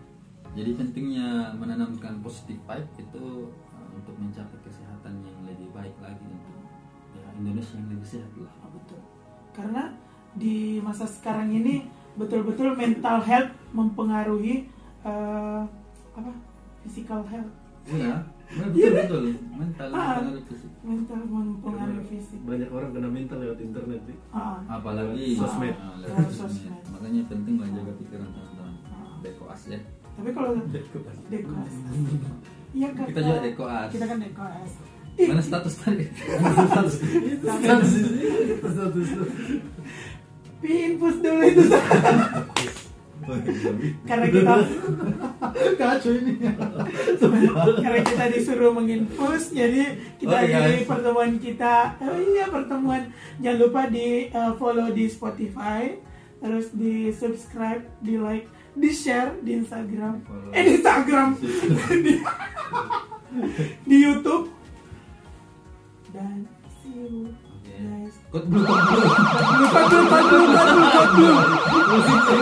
Jadi 0.55 0.71
pentingnya 0.77 1.57
menanamkan 1.57 2.21
positif 2.21 2.61
vibe 2.69 2.91
itu 3.01 3.49
uh, 3.49 3.89
untuk 3.97 4.15
mencapai 4.21 4.61
kesehatan 4.63 5.25
yang 5.25 5.39
lebih 5.49 5.73
baik 5.73 5.97
lagi 5.99 6.21
untuk 6.21 6.63
ya, 7.17 7.27
Indonesia 7.41 7.75
yang 7.81 7.91
lebih 7.91 8.07
sehat 8.07 8.31
lah. 8.39 8.53
Betul. 9.55 9.63
Karena 9.63 9.83
di 10.35 10.57
masa 10.83 11.07
sekarang 11.07 11.47
ini 11.49 11.87
betul-betul 12.15 12.75
mental 12.75 13.23
health 13.23 13.55
mempengaruhi 13.71 14.67
eh, 15.05 15.63
apa 16.11 16.31
physical 16.83 17.23
health. 17.25 17.53
Iya, 17.85 18.17
betul 18.51 18.73
Iya, 18.75 18.89
betul. 18.97 19.23
Mental 19.53 19.89
Ah. 19.93 20.19
mental 20.19 20.43
fisik. 20.43 20.71
Mental 20.83 21.21
mempengaruhi 21.23 22.03
fisik. 22.09 22.39
Banyak 22.43 22.69
orang 22.69 22.91
kena 22.91 23.09
mental 23.09 23.39
lewat 23.39 23.59
internet. 23.61 24.01
Di. 24.05 24.15
Ah, 24.33 24.59
Apalagi 24.67 25.37
Sosmed. 25.37 25.77
ah, 25.77 25.95
Lewat 25.99 26.19
lewat 26.19 26.33
sosmed. 26.33 26.51
sosmed. 26.67 26.83
Makanya 26.91 27.23
penting 27.29 27.55
lah 27.57 27.69
jaga 27.71 27.93
pikiran 27.95 28.27
teman-teman. 28.27 28.75
Ah. 28.85 29.15
Dekoas 29.23 29.63
ya. 29.69 29.81
Tapi 30.15 30.31
kalau 30.31 30.51
dekoas, 30.55 31.19
iya 32.71 32.89
kan? 32.91 33.07
Kita 33.07 33.21
juga 33.21 33.41
dekoas. 33.43 33.89
Kita 33.91 34.05
kan 34.07 34.19
dekoas. 34.19 34.71
Mana 35.15 35.43
status 35.43 35.75
tadi? 35.79 36.05
Status 36.11 36.95
ini. 37.01 37.31
Status. 38.59 39.09
Pinpus 40.59 41.17
dulu 41.21 41.43
itu 41.45 41.63
karena 44.05 44.27
kita 44.29 44.55
kacau 45.81 46.13
ini. 46.13 46.33
karena 47.81 48.01
kita 48.05 48.25
disuruh 48.37 48.73
menginfus 48.77 49.49
jadi 49.55 49.97
kita 50.21 50.35
Oke, 50.35 50.45
akhiri 50.45 50.77
guys. 50.85 50.89
pertemuan 50.89 51.31
kita 51.41 51.75
oh 52.05 52.21
iya 52.21 52.45
pertemuan 52.53 53.03
jangan 53.41 53.59
lupa 53.65 53.83
di 53.89 54.29
uh, 54.29 54.53
follow 54.61 54.93
di 54.93 55.09
Spotify 55.09 55.97
terus 56.45 56.69
di 56.77 57.09
subscribe 57.17 57.81
di 58.05 58.21
like 58.21 58.45
di 58.77 58.91
share 58.93 59.41
di 59.41 59.57
Instagram 59.57 60.21
Follow. 60.27 60.51
eh 60.53 60.63
di 60.67 60.71
Instagram 60.77 61.29
di, 62.05 62.13
di 63.89 63.97
YouTube 63.97 64.53
dan 66.15 66.47
see 66.83 66.95
you 66.95 67.27
Oke. 67.27 67.75
guys 67.75 68.15
Kod 68.31 68.45
dulu, 68.47 68.63
kod 68.63 68.83
dulu. 68.87 69.09
lupa 69.59 69.81
dulu 69.91 70.03
lupa 70.07 70.21
dulu 70.23 70.45
lupa 70.47 70.63
dulu 70.63 70.79
lupa 70.79 71.03
dulu 71.11 72.35